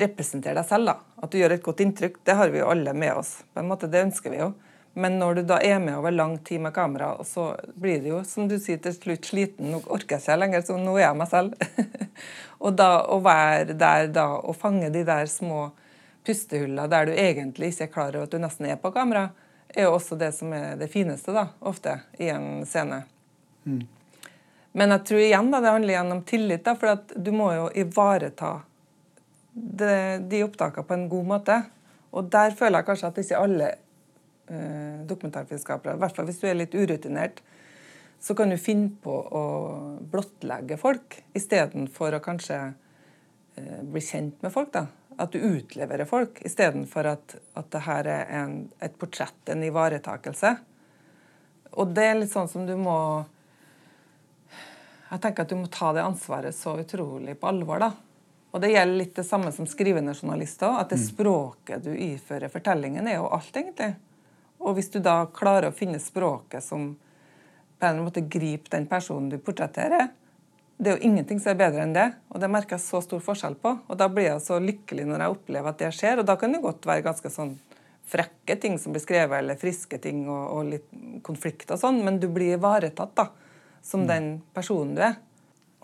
representere 0.00 0.58
deg 0.58 0.68
selv. 0.68 0.92
da. 0.92 0.96
At 1.22 1.32
du 1.32 1.38
gjør 1.38 1.56
et 1.56 1.62
godt 1.64 1.82
inntrykk. 1.84 2.18
Det 2.24 2.36
har 2.38 2.50
vi 2.54 2.62
jo 2.62 2.70
alle 2.70 2.94
med 2.94 3.12
oss. 3.12 3.42
på 3.52 3.60
en 3.60 3.68
måte, 3.68 3.86
Det 3.86 4.02
ønsker 4.02 4.30
vi 4.30 4.42
jo. 4.42 4.52
Men 4.98 5.18
når 5.18 5.34
du 5.34 5.42
da 5.42 5.60
er 5.62 5.78
med 5.78 5.96
over 5.96 6.10
lang 6.10 6.38
tid 6.38 6.60
med 6.60 6.74
kamera, 6.74 7.24
så 7.24 7.56
blir 7.74 8.00
det 8.02 8.08
jo, 8.08 8.24
som 8.24 8.48
du 8.48 8.58
sier, 8.58 8.78
til 8.82 8.94
slutt 8.94 9.24
sliten. 9.24 9.70
Nå 9.70 9.82
orker 9.86 10.16
jeg 10.16 10.24
ikke 10.24 10.38
lenger, 10.40 10.62
så 10.66 10.76
nå 10.76 10.96
er 10.96 11.04
jeg 11.04 11.18
meg 11.20 11.28
selv. 11.30 11.54
og 12.64 12.72
da 12.74 12.88
å 13.06 13.20
være 13.22 13.76
der 13.78 14.08
da 14.10 14.26
og 14.40 14.56
fange 14.56 14.90
de 14.90 15.04
der 15.06 15.30
små 15.30 15.68
pustehullene 16.26 16.88
der 16.90 17.06
du 17.06 17.12
egentlig 17.14 17.70
ikke 17.72 17.86
er 17.86 17.92
klar 17.92 18.16
over 18.16 18.26
at 18.26 18.34
du 18.34 18.42
nesten 18.42 18.66
er 18.66 18.80
på 18.82 18.90
kamera, 18.92 19.28
er 19.68 19.86
jo 19.86 19.94
også 19.94 20.18
det 20.18 20.32
som 20.34 20.52
er 20.56 20.74
det 20.80 20.90
fineste, 20.90 21.32
da, 21.36 21.46
ofte, 21.60 22.00
i 22.18 22.32
en 22.32 22.66
scene. 22.66 23.02
Mm. 23.64 23.84
Men 24.78 24.94
jeg 24.96 25.04
tror 25.08 25.22
igjen 25.22 25.50
da, 25.52 25.60
det 25.62 25.72
handler 25.76 25.94
igjen 25.94 26.12
om 26.16 26.24
tillit, 26.26 26.64
da, 26.64 26.74
for 26.74 26.96
at 26.96 27.14
du 27.16 27.30
må 27.34 27.52
jo 27.54 27.68
ivareta 27.76 28.58
de, 29.58 30.42
opptakene 30.46 30.86
på 30.86 30.96
en 30.96 31.08
god 31.10 31.28
måte. 31.34 31.58
Og 32.16 32.30
der 32.32 32.56
føler 32.56 32.80
jeg 32.80 32.88
kanskje 32.88 33.10
at 33.10 33.20
ikke 33.22 33.42
alle 33.44 33.68
eh, 34.48 35.00
dokumentarfilmskapere, 35.08 35.96
i 35.96 36.02
hvert 36.02 36.16
fall 36.16 36.28
hvis 36.28 36.40
du 36.40 36.46
er 36.48 36.60
litt 36.60 36.76
urutinert, 36.76 37.42
så 38.20 38.34
kan 38.34 38.50
du 38.50 38.58
finne 38.58 38.90
på 39.02 39.14
å 39.14 39.42
blottlegge 40.10 40.78
folk 40.80 41.20
istedenfor 41.38 42.16
å 42.16 42.22
kanskje 42.24 42.58
eh, 42.66 43.82
bli 43.82 44.02
kjent 44.02 44.40
med 44.42 44.54
folk. 44.54 44.72
da. 44.74 44.86
At 45.18 45.34
du 45.34 45.42
utleverer 45.42 46.08
folk 46.08 46.40
istedenfor 46.46 47.12
at, 47.12 47.36
at 47.58 47.70
det 47.74 47.84
her 47.86 48.10
er 48.10 48.34
en, 48.40 48.58
et 48.82 48.94
portrett, 48.98 49.38
en 49.50 49.62
ivaretakelse. 49.66 50.56
Og 51.78 51.94
det 51.94 52.06
er 52.06 52.20
litt 52.22 52.32
sånn 52.32 52.48
som 52.50 52.64
du 52.66 52.74
må 52.80 52.98
Jeg 55.08 55.20
tenker 55.24 55.44
at 55.44 55.52
du 55.52 55.56
må 55.56 55.68
ta 55.72 55.92
det 55.96 56.04
ansvaret 56.04 56.56
så 56.56 56.74
utrolig 56.80 57.36
på 57.40 57.48
alvor. 57.48 57.80
da. 57.80 57.92
Og 58.50 58.60
Det 58.60 58.70
gjelder 58.72 58.96
litt 58.96 59.16
det 59.16 59.26
samme 59.28 59.52
som 59.52 59.66
skrivende 59.68 60.14
journalister. 60.14 60.78
At 60.80 60.92
det 60.92 61.00
mm. 61.00 61.06
språket 61.06 61.84
du 61.84 61.90
ifører 61.92 62.52
fortellingen, 62.52 63.08
er 63.08 63.18
jo 63.18 63.28
alt, 63.28 63.50
egentlig. 63.56 63.92
Og 64.58 64.78
hvis 64.78 64.90
du 64.94 64.98
da 65.04 65.20
klarer 65.34 65.68
å 65.68 65.76
finne 65.76 66.00
språket 66.02 66.64
som 66.64 66.94
på 67.78 67.86
en 67.86 68.00
måte 68.02 68.24
griper 68.26 68.72
den 68.74 68.88
personen 68.90 69.28
du 69.30 69.36
portretterer, 69.38 70.08
det 70.78 70.90
er 70.90 70.96
jo 70.96 71.10
ingenting 71.10 71.40
som 71.42 71.52
er 71.52 71.60
bedre 71.60 71.82
enn 71.84 71.94
det. 71.94 72.06
Og 72.30 72.40
det 72.42 72.50
merker 72.50 72.78
jeg 72.78 72.86
så 72.86 73.02
stor 73.02 73.22
forskjell 73.22 73.58
på. 73.60 73.74
Og 73.86 73.98
da 73.98 74.08
blir 74.10 74.30
jeg 74.30 74.44
så 74.46 74.60
lykkelig 74.62 75.06
når 75.08 75.24
jeg 75.24 75.34
opplever 75.34 75.72
at 75.72 75.82
det 75.82 75.90
skjer. 75.94 76.22
Og 76.22 76.26
da 76.26 76.38
kan 76.38 76.54
det 76.54 76.62
godt 76.64 76.86
være 76.86 77.06
ganske 77.06 77.32
sånn 77.34 77.56
frekke 78.08 78.56
ting 78.56 78.78
som 78.80 78.94
blir 78.94 79.04
skrevet, 79.04 79.42
eller 79.42 79.58
friske 79.60 79.98
ting 80.00 80.24
og, 80.30 80.44
og 80.54 80.70
litt 80.70 80.86
konflikt 81.26 81.68
og 81.74 81.80
sånn, 81.82 82.00
men 82.06 82.16
du 82.22 82.28
blir 82.32 82.56
ivaretatt 82.56 83.12
da, 83.18 83.26
som 83.84 84.06
mm. 84.06 84.08
den 84.08 84.28
personen 84.56 84.94
du 84.96 85.02
er. 85.04 85.18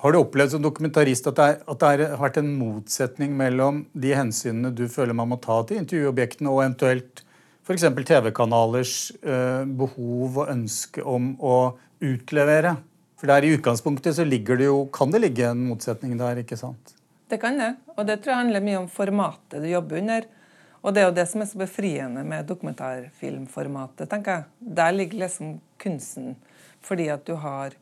Har 0.04 0.12
du 0.12 0.18
opplevd 0.20 0.52
som 0.52 0.60
dokumentarist 0.60 1.30
at 1.30 1.38
det, 1.38 1.44
er, 1.48 1.60
at 1.64 1.80
det 1.80 2.08
har 2.10 2.20
vært 2.20 2.36
en 2.36 2.50
motsetning 2.58 3.30
mellom 3.38 3.86
de 3.96 4.10
hensynene 4.12 4.68
du 4.76 4.82
føler 4.92 5.16
man 5.16 5.30
må 5.30 5.38
ta 5.40 5.62
til 5.64 5.78
intervjuobjektene, 5.80 6.50
og 6.52 6.60
eventuelt 6.60 7.22
f.eks. 7.64 7.86
TV-kanalers 8.10 8.92
eh, 9.24 9.62
behov 9.64 10.42
og 10.42 10.50
ønske 10.52 11.00
om 11.08 11.30
å 11.40 11.54
utlevere? 12.04 12.74
For 13.16 13.32
der 13.32 13.46
i 13.48 13.54
utgangspunktet 13.56 14.18
så 14.18 14.26
ligger 14.28 14.60
det 14.60 14.66
jo, 14.68 14.82
kan 14.92 15.14
det 15.14 15.22
ligge 15.22 15.46
en 15.48 15.62
motsetning 15.70 16.18
der, 16.20 16.42
ikke 16.42 16.58
sant? 16.60 16.92
Det 17.32 17.38
kan 17.40 17.56
det. 17.56 17.70
Og 17.96 18.04
det 18.04 18.18
tror 18.20 18.34
jeg 18.34 18.42
handler 18.42 18.66
mye 18.66 18.82
om 18.82 18.90
formatet 18.92 19.64
du 19.64 19.70
jobber 19.70 20.02
under. 20.02 20.28
Og 20.84 20.92
det 20.92 21.00
er 21.00 21.08
jo 21.08 21.16
det 21.16 21.24
som 21.30 21.40
er 21.40 21.48
så 21.48 21.62
befriende 21.62 22.26
med 22.28 22.44
dokumentarfilmformatet, 22.52 24.04
tenker 24.12 24.36
jeg. 24.36 24.74
Der 24.82 24.92
ligger 24.92 25.24
liksom 25.24 25.56
kunsten. 25.80 26.36
Fordi 26.84 27.08
at 27.16 27.24
du 27.24 27.38
har 27.40 27.80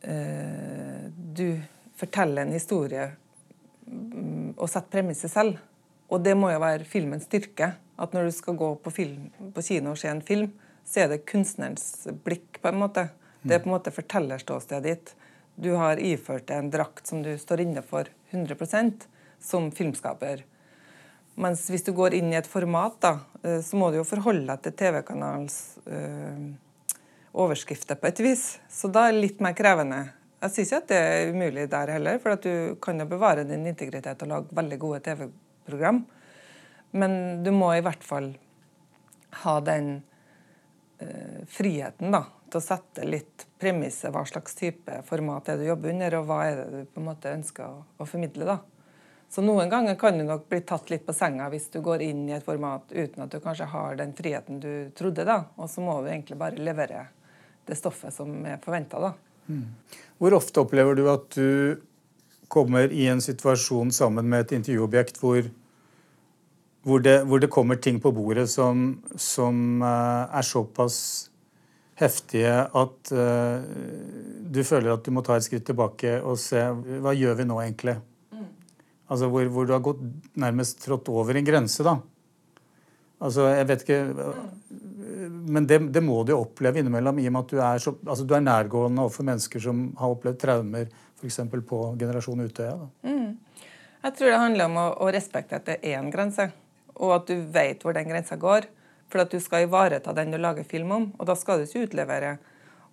du 0.00 1.58
forteller 1.98 2.44
en 2.44 2.54
historie 2.54 3.08
mm, 3.86 4.54
og 4.56 4.68
setter 4.70 4.92
premisset 4.92 5.32
selv. 5.32 5.58
Og 6.08 6.22
det 6.24 6.36
må 6.38 6.52
jo 6.52 6.62
være 6.62 6.86
filmens 6.88 7.26
styrke. 7.28 7.72
At 7.98 8.14
når 8.14 8.28
du 8.28 8.34
skal 8.36 8.56
gå 8.58 8.72
på, 8.82 8.92
film, 8.94 9.28
på 9.54 9.64
kino 9.64 9.92
og 9.92 10.00
se 10.00 10.10
en 10.10 10.22
film, 10.24 10.52
så 10.86 11.04
er 11.04 11.10
det 11.12 11.24
kunstnerens 11.28 12.06
blikk, 12.24 12.60
på 12.62 12.70
en 12.70 12.78
måte. 12.80 13.08
Det 13.42 13.56
er 13.56 13.64
på 13.64 13.70
en 13.70 13.76
måte 13.76 13.94
fortellerståstedet 13.94 14.84
ditt. 14.86 15.14
Du 15.58 15.72
har 15.74 15.98
iført 15.98 16.46
deg 16.48 16.62
en 16.62 16.70
drakt 16.72 17.10
som 17.10 17.24
du 17.24 17.32
står 17.38 17.64
inne 17.66 17.82
for 17.82 18.08
100% 18.30 19.08
som 19.42 19.72
filmskaper. 19.74 20.44
Mens 21.38 21.66
hvis 21.70 21.84
du 21.86 21.92
går 21.94 22.16
inn 22.18 22.32
i 22.32 22.38
et 22.38 22.48
format, 22.50 22.96
da, 23.02 23.12
eh, 23.42 23.60
så 23.62 23.78
må 23.78 23.90
du 23.90 24.00
jo 24.00 24.06
forholde 24.06 24.46
deg 24.48 24.62
til 24.64 24.74
TV-kanalens 24.80 25.58
øh, 25.86 26.48
overskrifter 27.32 27.98
på 27.98 28.08
et 28.10 28.22
vis. 28.24 28.44
Så 28.68 28.90
da 28.92 29.08
er 29.08 29.16
det 29.16 29.24
litt 29.24 29.42
mer 29.44 29.56
krevende. 29.58 30.04
Jeg 30.38 30.54
sier 30.54 30.66
ikke 30.68 30.78
at 30.82 30.90
det 30.92 30.98
er 31.02 31.32
umulig 31.34 31.66
der 31.70 31.92
heller, 31.96 32.20
for 32.22 32.36
at 32.36 32.44
du 32.46 32.76
kan 32.82 33.00
jo 33.00 33.08
bevare 33.10 33.46
din 33.46 33.66
integritet 33.66 34.22
og 34.22 34.30
lage 34.30 34.58
veldig 34.58 34.78
gode 34.78 35.00
TV-program. 35.08 36.04
Men 36.94 37.42
du 37.42 37.50
må 37.52 37.72
i 37.74 37.82
hvert 37.84 38.04
fall 38.06 38.30
ha 39.42 39.58
den 39.60 39.96
eh, 41.02 41.42
friheten 41.50 42.14
da, 42.14 42.22
til 42.48 42.62
å 42.62 42.64
sette 42.64 43.04
litt 43.04 43.48
premisset, 43.58 44.12
hva 44.14 44.22
slags 44.30 44.54
type 44.56 45.02
format 45.08 45.50
er 45.50 45.58
det 45.58 45.66
du 45.66 45.72
jobber 45.72 45.92
under, 45.92 46.18
og 46.20 46.30
hva 46.30 46.40
er 46.46 46.62
det 46.62 46.68
du 46.70 46.80
på 46.94 47.02
en 47.02 47.08
måte 47.10 47.34
ønsker 47.34 47.66
å, 47.66 47.82
å 47.98 48.08
formidle. 48.08 48.46
da. 48.48 48.60
Så 49.28 49.42
noen 49.44 49.68
ganger 49.68 49.98
kan 50.00 50.16
du 50.16 50.24
nok 50.24 50.46
bli 50.48 50.62
tatt 50.64 50.88
litt 50.88 51.04
på 51.04 51.12
senga 51.12 51.50
hvis 51.52 51.68
du 51.74 51.82
går 51.84 52.06
inn 52.06 52.22
i 52.30 52.36
et 52.38 52.46
format 52.46 52.88
uten 52.94 53.26
at 53.26 53.34
du 53.34 53.42
kanskje 53.44 53.68
har 53.74 53.98
den 53.98 54.14
friheten 54.16 54.62
du 54.62 54.72
trodde, 54.96 55.26
da. 55.28 55.42
Og 55.58 55.68
så 55.68 55.84
må 55.84 55.98
du 56.00 56.08
egentlig 56.08 56.38
bare 56.40 56.62
levere 56.62 57.08
det 57.68 57.78
stoffet 57.78 58.14
som 58.14 58.32
er 58.48 58.58
forventa. 58.64 59.12
Mm. 59.48 59.64
Hvor 60.18 60.36
ofte 60.40 60.64
opplever 60.64 60.98
du 60.98 61.06
at 61.12 61.30
du 61.36 61.78
kommer 62.48 62.92
i 62.92 63.06
en 63.12 63.20
situasjon 63.20 63.92
sammen 63.92 64.28
med 64.28 64.46
et 64.46 64.54
intervjuobjekt 64.58 65.20
hvor, 65.20 65.48
hvor, 66.86 67.02
det, 67.04 67.20
hvor 67.28 67.42
det, 67.42 67.50
kommer 67.52 67.76
ting 67.76 68.00
på 68.00 68.12
bordet 68.16 68.48
som, 68.50 69.02
som 69.16 69.82
uh, 69.84 70.28
er 70.32 70.46
såpass 70.48 70.98
heftige 72.00 72.54
at 72.64 73.12
uh, 73.12 73.64
du 74.48 74.62
føler 74.64 74.94
at 74.94 75.04
du 75.04 75.12
må 75.12 75.24
ta 75.26 75.36
et 75.36 75.44
skritt 75.44 75.66
tilbake 75.68 76.18
og 76.22 76.38
se 76.40 76.62
hva 77.04 77.12
gjør 77.16 77.42
vi 77.42 77.48
nå 77.48 77.60
egentlig? 77.66 77.98
Mm. 78.32 78.48
Altså 79.12 79.28
hvor, 79.32 79.52
hvor, 79.52 79.68
du 79.68 79.74
har 79.76 79.84
gått 79.84 80.00
nærmest 80.40 80.80
trådt 80.84 81.12
over 81.12 81.36
en 81.36 81.48
grense, 81.48 81.84
da. 81.84 81.98
Altså, 83.18 83.48
jeg 83.50 83.66
vet 83.66 83.80
ikke 83.82 84.02
Men 85.28 85.66
det, 85.68 85.80
det 85.94 86.02
må 86.04 86.20
du 86.24 86.32
jo 86.34 86.42
oppleve 86.44 86.80
innimellom 86.80 87.18
i 87.20 87.26
og 87.28 87.34
med 87.34 87.46
at 87.46 87.52
du 87.52 87.60
er, 87.60 87.82
så, 87.82 87.94
altså, 88.06 88.24
du 88.24 88.34
er 88.36 88.44
nærgående 88.44 89.04
overfor 89.04 89.26
mennesker 89.28 89.62
som 89.62 89.84
har 89.98 90.14
opplevd 90.14 90.40
traumer 90.42 90.88
f.eks. 91.18 91.40
på 91.68 91.82
Generasjon 92.00 92.44
Utøya. 92.46 92.76
Mm. 93.06 93.36
Jeg 94.02 94.14
tror 94.16 94.30
det 94.30 94.42
handler 94.42 94.70
om 94.70 94.78
å, 94.78 94.88
å 95.04 95.12
respektere 95.14 95.60
at 95.60 95.70
det 95.70 95.78
er 95.82 95.98
en 95.98 96.12
grense, 96.14 96.50
og 96.98 97.14
at 97.16 97.30
du 97.30 97.40
vet 97.54 97.82
hvor 97.82 97.96
den 97.96 98.10
grensa 98.10 98.38
går. 98.38 98.68
For 99.08 99.22
at 99.22 99.32
du 99.32 99.40
skal 99.40 99.64
ivareta 99.64 100.12
den 100.12 100.34
du 100.34 100.38
lager 100.38 100.66
film 100.68 100.90
om, 100.92 101.10
og 101.16 101.28
da 101.30 101.34
skal 101.38 101.60
du 101.60 101.64
ikke 101.64 101.86
utlevere. 101.86 102.36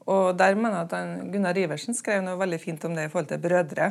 Og 0.08 0.36
der 0.38 0.56
mener 0.56 0.84
jeg 0.84 0.88
at 0.94 1.32
Gunnar 1.34 1.58
Iversen 1.60 1.98
skrev 1.98 2.22
noe 2.24 2.40
veldig 2.40 2.60
fint 2.62 2.86
om 2.88 2.96
det 2.96 3.08
i 3.08 3.12
forhold 3.12 3.32
til 3.34 3.42
brødre. 3.44 3.90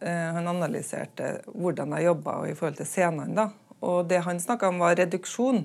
Eh, 0.00 0.26
han 0.36 0.50
analyserte 0.50 1.40
hvordan 1.54 1.94
de 1.96 2.04
jobba 2.04 2.36
i 2.46 2.54
forhold 2.54 2.78
til 2.78 2.88
scenene. 2.88 3.34
da. 3.34 3.48
Og 3.80 4.06
det 4.08 4.22
han 4.24 4.40
snakka 4.40 4.68
om, 4.68 4.78
var 4.84 4.96
reduksjon. 5.00 5.64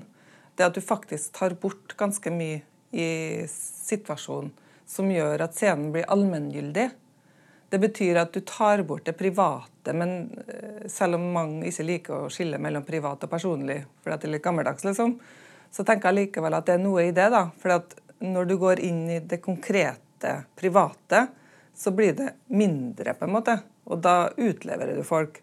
Det 0.56 0.66
at 0.66 0.76
du 0.76 0.82
faktisk 0.84 1.32
tar 1.38 1.56
bort 1.60 1.96
ganske 1.98 2.32
mye 2.32 2.60
i 2.92 3.46
situasjonen 3.48 4.52
som 4.92 5.08
gjør 5.08 5.46
at 5.46 5.56
scenen 5.56 5.92
blir 5.94 6.08
allmenngyldig. 6.12 6.90
Det 7.72 7.78
betyr 7.80 8.18
at 8.20 8.34
du 8.34 8.42
tar 8.44 8.82
bort 8.84 9.06
det 9.08 9.14
private, 9.16 9.94
men 9.96 10.26
eh, 10.44 10.82
selv 10.92 11.16
om 11.16 11.30
mange 11.32 11.70
ikke 11.70 11.86
liker 11.88 12.26
å 12.26 12.32
skille 12.32 12.60
mellom 12.60 12.84
privat 12.84 13.24
og 13.24 13.32
personlig, 13.32 13.78
for 14.02 14.12
det 14.12 14.28
er 14.28 14.34
litt 14.34 14.44
gammeldags, 14.44 14.84
liksom, 14.84 15.14
så 15.72 15.86
tenker 15.88 16.10
jeg 16.10 16.26
likevel 16.26 16.58
at 16.58 16.68
det 16.68 16.76
er 16.76 16.82
noe 16.82 17.06
i 17.06 17.14
det. 17.16 17.30
da, 17.32 17.46
for 17.62 17.80
Når 18.20 18.50
du 18.50 18.56
går 18.60 18.82
inn 18.84 19.06
i 19.08 19.22
det 19.24 19.40
konkrete, 19.40 20.34
private, 20.54 21.26
så 21.74 21.90
blir 21.96 22.12
det 22.12 22.28
mindre, 22.52 23.14
på 23.16 23.24
en 23.24 23.32
måte. 23.32 23.56
Og 23.88 24.04
da 24.04 24.28
utleverer 24.36 25.00
du 25.00 25.02
folk. 25.02 25.40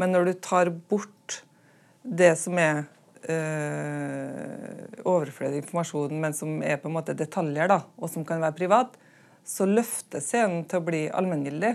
Men 0.00 0.16
når 0.16 0.24
du 0.24 0.32
tar 0.40 0.72
bort 0.72 1.42
det 2.02 2.32
som 2.40 2.56
er 2.58 2.86
øh, 3.32 4.84
overflødig 5.06 5.62
informasjon, 5.62 6.14
men 6.20 6.36
som 6.36 6.60
er 6.62 6.80
på 6.82 6.90
en 6.90 6.96
måte 6.96 7.16
detaljer, 7.18 7.70
da, 7.70 7.80
og 7.98 8.10
som 8.12 8.24
kan 8.26 8.42
være 8.42 8.58
privat, 8.58 8.96
så 9.46 9.66
løfter 9.68 10.22
scenen 10.24 10.64
til 10.66 10.80
å 10.80 10.86
bli 10.86 11.02
allmenngyldig. 11.14 11.74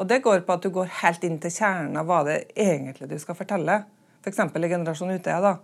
Og 0.00 0.08
det 0.08 0.22
går 0.24 0.42
på 0.46 0.56
at 0.56 0.64
du 0.64 0.70
går 0.74 0.88
helt 1.02 1.24
inn 1.28 1.38
til 1.42 1.52
kjernen 1.52 1.98
av 2.00 2.08
hva 2.08 2.22
det 2.26 2.38
egentlig 2.56 3.10
du 3.10 3.18
skal 3.20 3.36
fortelle. 3.38 3.82
F.eks. 4.24 4.40
For 4.40 4.64
i 4.64 4.70
Generasjon 4.72 5.12
Utøya. 5.12 5.40
da, 5.44 5.54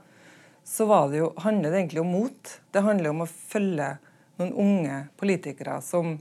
så 0.66 0.86
det 1.10 1.22
jo, 1.22 1.32
handler 1.38 1.70
det 1.70 1.78
egentlig 1.78 2.00
om 2.02 2.12
mot. 2.12 2.52
Det 2.70 2.82
handler 2.82 3.12
om 3.12 3.22
å 3.24 3.30
følge 3.30 3.96
noen 4.36 4.52
unge 4.52 4.96
politikere 5.16 5.80
som 5.84 6.16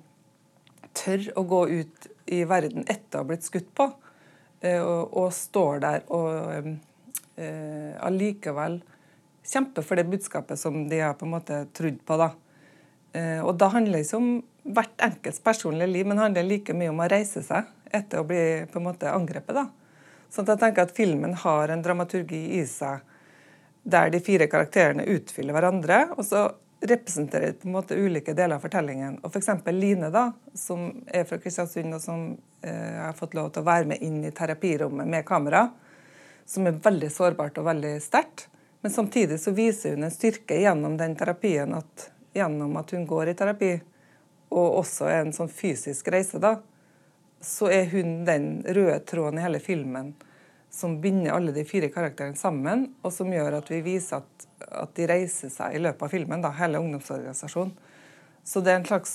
tør 0.96 1.32
å 1.36 1.44
gå 1.44 1.62
ut 1.82 2.08
i 2.32 2.44
verden 2.48 2.86
etter 2.88 3.20
å 3.20 3.24
ha 3.24 3.30
blitt 3.30 3.46
skutt 3.46 3.72
på, 3.76 3.90
eh, 4.62 4.80
og, 4.80 5.12
og 5.18 5.34
står 5.36 5.82
der 5.84 6.06
og 6.14 6.30
eh, 6.54 6.70
allikevel 7.36 8.80
kjemper 9.46 9.82
for 9.82 10.00
det 10.00 10.08
budskapet 10.10 10.60
som 10.60 10.88
de 10.90 11.00
har 11.00 11.14
på 11.14 11.26
en 11.26 11.34
måte 11.36 11.66
trodd 11.74 12.00
på. 12.06 12.18
da. 12.18 12.30
Eh, 13.16 13.46
og 13.46 13.56
da 13.60 13.70
handler 13.72 14.00
det 14.00 14.08
ikke 14.08 14.20
om 14.20 14.30
hvert 14.76 15.08
enkelts 15.08 15.42
personlige 15.44 15.92
liv, 15.92 16.08
men 16.08 16.20
handler 16.20 16.48
like 16.48 16.74
mye 16.74 16.92
om 16.92 17.02
å 17.04 17.10
reise 17.12 17.44
seg 17.46 17.70
etter 17.96 18.20
å 18.20 18.28
bli 18.28 18.66
på 18.72 18.82
en 18.82 18.88
måte 18.90 19.12
angrepet. 19.12 19.56
da. 19.56 19.68
at 20.38 20.48
jeg 20.48 20.60
tenker 20.60 20.82
at 20.82 20.96
filmen 20.96 21.34
har 21.34 21.70
en 21.70 21.82
dramaturgi 21.82 22.60
i 22.60 22.66
seg 22.66 23.00
der 23.84 24.10
de 24.10 24.20
fire 24.20 24.48
karakterene 24.48 25.06
utfyller 25.06 25.54
hverandre. 25.54 26.10
og 26.18 26.26
så 26.26 26.52
representerer 26.82 27.54
på 27.54 27.68
en 27.68 27.72
måte 27.72 27.96
ulike 27.96 28.34
deler 28.34 28.56
av 28.56 28.62
fortellingen. 28.62 29.20
Og 29.24 29.32
F.eks. 29.32 29.48
Line, 29.72 30.10
da, 30.12 30.34
som 30.54 30.92
er 31.08 31.24
fra 31.24 31.40
Kristiansund 31.40 31.96
og 31.96 32.02
som 32.02 32.38
eh, 32.62 33.00
har 33.00 33.14
fått 33.14 33.34
lov 33.34 33.54
til 33.54 33.64
å 33.64 33.66
være 33.66 33.86
med 33.86 34.04
inn 34.04 34.20
i 34.26 34.32
terapirommet 34.32 35.08
med 35.08 35.26
kamera, 35.26 35.70
som 36.46 36.68
er 36.68 36.78
veldig 36.84 37.10
sårbart 37.14 37.58
og 37.62 37.68
veldig 37.70 37.96
sterkt. 38.04 38.48
Men 38.86 38.94
samtidig 38.94 39.40
så 39.42 39.54
viser 39.56 39.96
hun 39.96 40.06
en 40.06 40.14
styrke 40.14 40.60
gjennom 40.62 40.98
den 40.98 41.16
terapien, 41.18 41.74
at, 41.74 42.10
gjennom 42.38 42.78
at 42.78 42.94
hun 42.94 43.08
går 43.10 43.32
i 43.32 43.38
terapi, 43.38 43.72
og 44.54 44.80
også 44.84 45.10
er 45.10 45.24
en 45.24 45.34
sånn 45.34 45.50
fysisk 45.50 46.12
reise, 46.14 46.40
da, 46.40 46.60
så 47.42 47.70
er 47.74 47.90
hun 47.90 48.24
den 48.28 48.62
røde 48.66 49.00
tråden 49.10 49.42
i 49.42 49.46
hele 49.46 49.62
filmen 49.62 50.14
som 50.76 51.02
binder 51.02 51.32
alle 51.32 51.54
de 51.56 51.64
fire 51.66 51.88
karakterene 51.90 52.36
sammen, 52.36 52.90
og 53.02 53.14
som 53.14 53.32
gjør 53.32 53.60
at 53.62 53.70
vi 53.72 53.80
viser 53.86 54.20
at, 54.20 54.48
at 54.84 54.92
de 54.98 55.08
reiser 55.08 55.52
seg 55.54 55.78
i 55.78 55.80
løpet 55.80 56.04
av 56.04 56.12
filmen, 56.12 56.42
da, 56.44 56.52
hele 56.58 56.82
ungdomsorganisasjonen. 56.84 57.72
Så 58.46 58.62
det 58.62 58.74
er 58.74 58.82
en 58.82 58.88
slags 58.90 59.14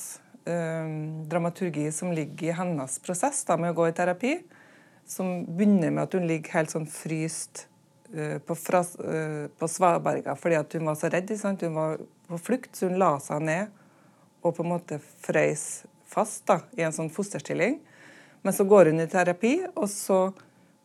øh, 0.48 0.94
dramaturgi 1.30 1.84
som 1.94 2.14
ligger 2.16 2.48
i 2.48 2.56
hennes 2.56 2.96
prosess 3.04 3.44
da, 3.46 3.58
med 3.60 3.74
å 3.74 3.76
gå 3.76 3.90
i 3.90 3.94
terapi, 3.96 4.32
som 5.10 5.42
begynner 5.48 5.90
med 5.90 6.06
at 6.06 6.14
hun 6.16 6.28
ligger 6.30 6.60
helt 6.60 6.72
sånn 6.72 6.86
fryst 6.90 7.66
uh, 8.14 8.38
på, 8.38 8.56
fra, 8.58 8.84
uh, 9.02 9.50
på 9.58 9.68
Svaberga 9.70 10.36
fordi 10.38 10.58
at 10.60 10.78
hun 10.78 10.86
var 10.90 10.98
så 11.00 11.10
redd. 11.12 11.34
Sant? 11.38 11.66
Hun 11.66 11.76
var 11.78 12.00
på 12.30 12.38
flukt, 12.38 12.72
så 12.76 12.90
hun 12.90 13.00
la 13.00 13.16
seg 13.22 13.42
ned 13.44 13.76
og 14.40 14.54
på 14.56 14.64
en 14.64 14.72
måte 14.72 15.00
frøys 15.20 15.82
fast 16.10 16.46
da, 16.48 16.60
i 16.78 16.84
en 16.86 16.94
sånn 16.94 17.10
fosterstilling. 17.12 17.78
Men 18.42 18.56
så 18.56 18.64
går 18.64 18.90
hun 18.90 19.02
i 19.02 19.08
terapi, 19.10 19.52
og 19.76 19.88
så 19.92 20.30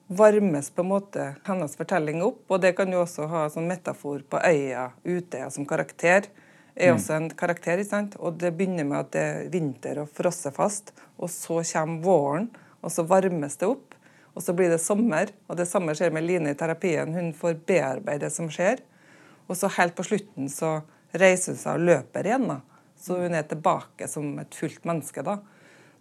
varmes 0.07 0.69
på 0.69 0.83
en 0.83 0.91
måte 0.91 1.27
hennes 1.47 1.77
fortelling 1.79 2.21
opp. 2.25 2.43
Og 2.51 2.61
det 2.61 2.75
kan 2.77 2.91
jo 2.91 3.01
også 3.05 3.29
ha 3.31 3.45
sånn 3.49 3.69
metafor 3.69 4.25
på 4.29 4.41
øya, 4.43 4.89
Utøya 5.05 5.49
som 5.53 5.65
karakter. 5.65 6.27
er 6.75 6.91
mm. 6.91 6.97
også 6.97 7.13
en 7.15 7.29
karakter, 7.29 7.83
sant? 7.87 8.17
Og 8.19 8.37
det 8.37 8.51
begynner 8.57 8.83
med 8.83 8.99
at 8.99 9.11
det 9.15 9.23
er 9.23 9.49
vinter 9.53 10.03
og 10.03 10.11
frosser 10.11 10.51
fast. 10.51 10.91
Og 11.17 11.31
så 11.31 11.61
kommer 11.63 12.03
våren, 12.03 12.49
og 12.81 12.91
så 12.91 13.07
varmes 13.07 13.57
det 13.57 13.71
opp. 13.71 13.94
Og 14.35 14.43
så 14.43 14.53
blir 14.53 14.69
det 14.71 14.81
sommer. 14.83 15.31
Og 15.47 15.57
det 15.59 15.67
samme 15.69 15.95
skjer 15.95 16.13
med 16.13 16.27
Line 16.27 16.51
i 16.51 16.59
terapien. 16.59 17.15
Hun 17.15 17.31
får 17.37 17.57
bearbeide 17.67 18.27
det 18.27 18.33
som 18.35 18.51
skjer. 18.51 18.83
Og 19.47 19.57
så 19.57 19.69
helt 19.77 19.95
på 19.95 20.05
slutten 20.05 20.49
så 20.51 20.79
reiser 21.15 21.53
hun 21.53 21.61
seg 21.61 21.79
og 21.79 21.89
løper 21.89 22.27
igjen. 22.27 22.47
da. 22.51 22.59
Så 22.99 23.19
hun 23.21 23.35
er 23.37 23.47
tilbake 23.47 24.09
som 24.11 24.33
et 24.41 24.55
fullt 24.55 24.83
menneske. 24.87 25.23
da. 25.23 25.39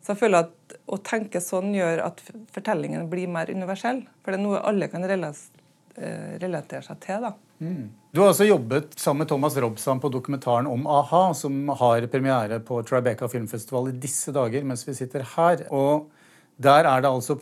Så 0.03 0.13
jeg 0.13 0.25
føler 0.25 0.47
at 0.47 0.77
Å 0.85 0.99
tenke 1.01 1.41
sånn 1.41 1.73
gjør 1.73 2.03
at 2.05 2.21
fortellingen 2.53 3.07
blir 3.09 3.31
mer 3.31 3.49
universell. 3.49 4.03
For 4.21 4.33
det 4.33 4.41
er 4.41 4.43
noe 4.43 4.61
alle 4.69 4.89
kan 4.93 5.05
eh, 5.07 6.35
relatere 6.43 6.83
seg 6.85 6.99
til. 7.01 7.25
da. 7.25 7.33
Mm. 7.63 7.87
Du 8.13 8.21
har 8.21 8.33
også 8.33 8.47
jobbet 8.47 8.99
sammen 9.01 9.25
med 9.25 9.31
Thomas 9.31 9.57
Robsan 9.57 10.01
på 10.03 10.11
dokumentaren 10.13 10.67
om 10.69 10.85
a-ha, 10.91 11.23
som 11.35 11.69
har 11.81 12.07
premiere 12.13 12.61
på 12.61 12.83
Tribeca 12.87 13.29
filmfestival 13.31 13.89
i 13.91 13.97
disse 14.03 14.35
dager 14.35 14.67
mens 14.67 14.85
vi 14.89 14.95
sitter 14.99 15.25
her. 15.37 15.65
Og 15.71 16.11
Der 16.57 16.87
er 16.87 17.01
det 17.03 17.11
altså 17.11 17.35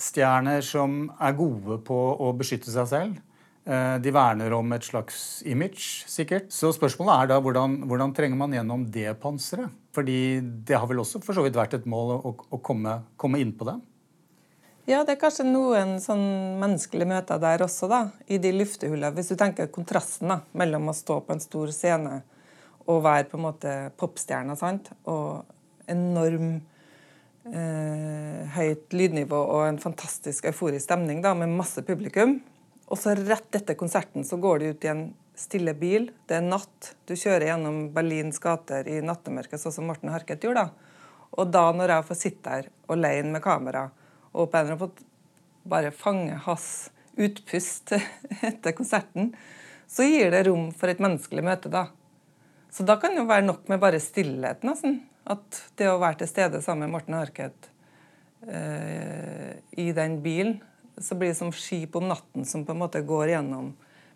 popstjerner 0.00 0.62
som 0.64 1.10
er 1.20 1.36
gode 1.36 1.76
på 1.84 1.96
å 2.16 2.32
beskytte 2.32 2.72
seg 2.72 2.88
selv. 2.88 3.18
Eh, 3.68 3.98
de 4.00 4.10
verner 4.10 4.52
om 4.56 4.72
et 4.72 4.82
slags 4.82 5.42
image, 5.44 6.06
sikkert. 6.08 6.48
Så 6.50 6.72
spørsmålet 6.72 7.12
er 7.12 7.28
da 7.28 7.40
hvordan, 7.40 7.82
hvordan 7.86 8.14
trenger 8.16 8.36
man 8.40 8.52
gjennom 8.56 8.86
det 8.88 9.12
panseret? 9.20 9.68
Fordi 9.92 10.40
det 10.40 10.78
har 10.78 10.88
vel 10.88 11.02
også 11.02 11.20
for 11.20 11.36
så 11.36 11.44
vidt 11.44 11.58
vært 11.58 11.76
et 11.76 11.86
mål 11.86 12.14
å, 12.16 12.32
å 12.32 12.60
komme, 12.62 13.02
komme, 13.16 13.40
inn 13.42 13.52
på 13.52 13.68
det? 13.68 13.76
Ja, 14.88 15.02
det 15.04 15.18
er 15.18 15.20
kanskje 15.20 15.44
noen 15.44 15.98
sånn 16.00 16.24
menneskelige 16.62 17.10
møter 17.10 17.42
der 17.42 17.66
også, 17.66 17.90
da. 17.90 18.00
I 18.26 18.40
de 18.40 18.54
luftehullene. 18.56 19.12
Hvis 19.18 19.34
du 19.34 19.36
tenker 19.36 19.68
kontrasten 19.68 20.32
da, 20.32 20.40
mellom 20.56 20.88
å 20.88 20.96
stå 20.96 21.20
på 21.26 21.36
en 21.36 21.44
stor 21.44 21.74
scene 21.76 22.22
og 22.88 23.04
være 23.04 23.28
på 23.28 23.36
en 23.36 23.44
måte 23.44 23.74
popstjerne, 24.00 24.56
sant? 24.58 24.88
og 25.04 25.44
enorm 25.90 26.62
eh, 27.48 28.46
høyt 28.56 28.92
lydnivå 28.92 29.38
og 29.38 29.66
en 29.68 29.80
fantastisk 29.82 30.48
euforisk 30.50 30.88
stemning 30.88 31.22
da, 31.24 31.34
med 31.38 31.52
masse 31.54 31.82
publikum. 31.86 32.38
Og 32.90 32.98
så 32.98 33.14
rett 33.14 33.54
etter 33.56 33.78
konserten 33.78 34.26
så 34.26 34.38
går 34.42 34.60
de 34.60 34.72
ut 34.72 34.86
i 34.86 34.90
en 34.92 35.04
stille 35.38 35.74
bil. 35.78 36.10
Det 36.28 36.36
er 36.38 36.46
natt. 36.46 36.92
Du 37.08 37.14
kjører 37.14 37.52
gjennom 37.52 37.82
Berlins 37.94 38.40
gater 38.42 38.88
i 38.90 39.00
nattemørket, 39.04 39.60
sånn 39.62 39.76
som 39.78 39.88
Morten 39.88 40.12
Harket 40.12 40.44
gjorde. 40.44 40.66
da. 40.66 40.96
Og 41.38 41.52
da 41.54 41.68
når 41.72 41.94
jeg 41.94 42.08
får 42.08 42.18
sitte 42.18 42.50
der 42.50 42.70
alene 42.90 43.36
med 43.36 43.44
kamera 43.44 43.86
og 44.32 44.50
på 44.50 44.58
en 44.58 44.66
eller 44.66 44.76
annen 44.76 45.06
bare 45.70 45.92
fange 45.94 46.34
hans 46.46 46.90
utpust 47.20 47.92
etter 48.48 48.74
konserten, 48.74 49.32
så 49.90 50.06
gir 50.06 50.30
det 50.32 50.44
rom 50.46 50.70
for 50.74 50.90
et 50.90 51.02
menneskelig 51.02 51.44
møte, 51.44 51.70
da. 51.70 51.88
Så 52.70 52.86
da 52.86 52.96
kan 53.02 53.14
det 53.14 53.22
jo 53.22 53.30
være 53.30 53.46
nok 53.48 53.66
med 53.70 53.80
bare 53.82 54.00
stillhet, 54.02 54.62
nesten. 54.66 55.00
At 55.24 55.60
det 55.76 55.90
å 55.90 55.98
være 56.00 56.22
til 56.22 56.30
stede 56.30 56.62
sammen 56.64 56.88
med 56.88 56.94
Morten 56.96 57.16
Harket 57.18 57.70
eh, 58.48 59.60
i 59.76 59.90
den 59.96 60.20
bilen, 60.24 60.58
så 61.00 61.16
blir 61.16 61.32
det 61.32 61.38
som 61.38 61.52
skip 61.52 61.96
om 61.96 62.08
natten 62.08 62.44
som 62.48 62.64
på 62.66 62.74
en 62.74 62.82
måte 62.82 63.02
går 63.06 63.34
gjennom 63.34 63.72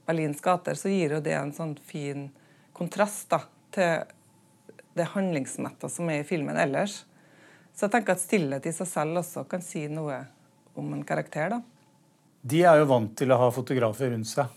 Berlins 0.06 0.40
gater, 0.44 0.76
så 0.76 0.90
gir 0.92 1.16
jo 1.16 1.20
det 1.24 1.36
en 1.38 1.54
sånn 1.56 1.76
fin 1.80 2.28
kontrast 2.76 3.30
da, 3.32 3.40
til 3.72 4.04
det 4.94 5.06
handlingsmetta 5.14 5.88
som 5.90 6.10
er 6.12 6.22
i 6.22 6.28
filmen 6.28 6.58
ellers. 6.60 7.02
Så 7.74 7.86
jeg 7.86 7.94
tenker 7.94 8.14
at 8.14 8.22
stillhet 8.22 8.66
i 8.68 8.74
seg 8.74 8.88
selv 8.88 9.22
også 9.22 9.46
kan 9.50 9.64
si 9.64 9.86
noe 9.90 10.20
om 10.78 10.92
en 10.94 11.06
karakter. 11.06 11.56
da. 11.56 11.62
De 12.42 12.60
er 12.62 12.78
jo 12.78 12.90
vant 12.90 13.14
til 13.16 13.32
å 13.32 13.40
ha 13.40 13.50
fotografer 13.54 14.12
rundt 14.12 14.30
seg. 14.30 14.52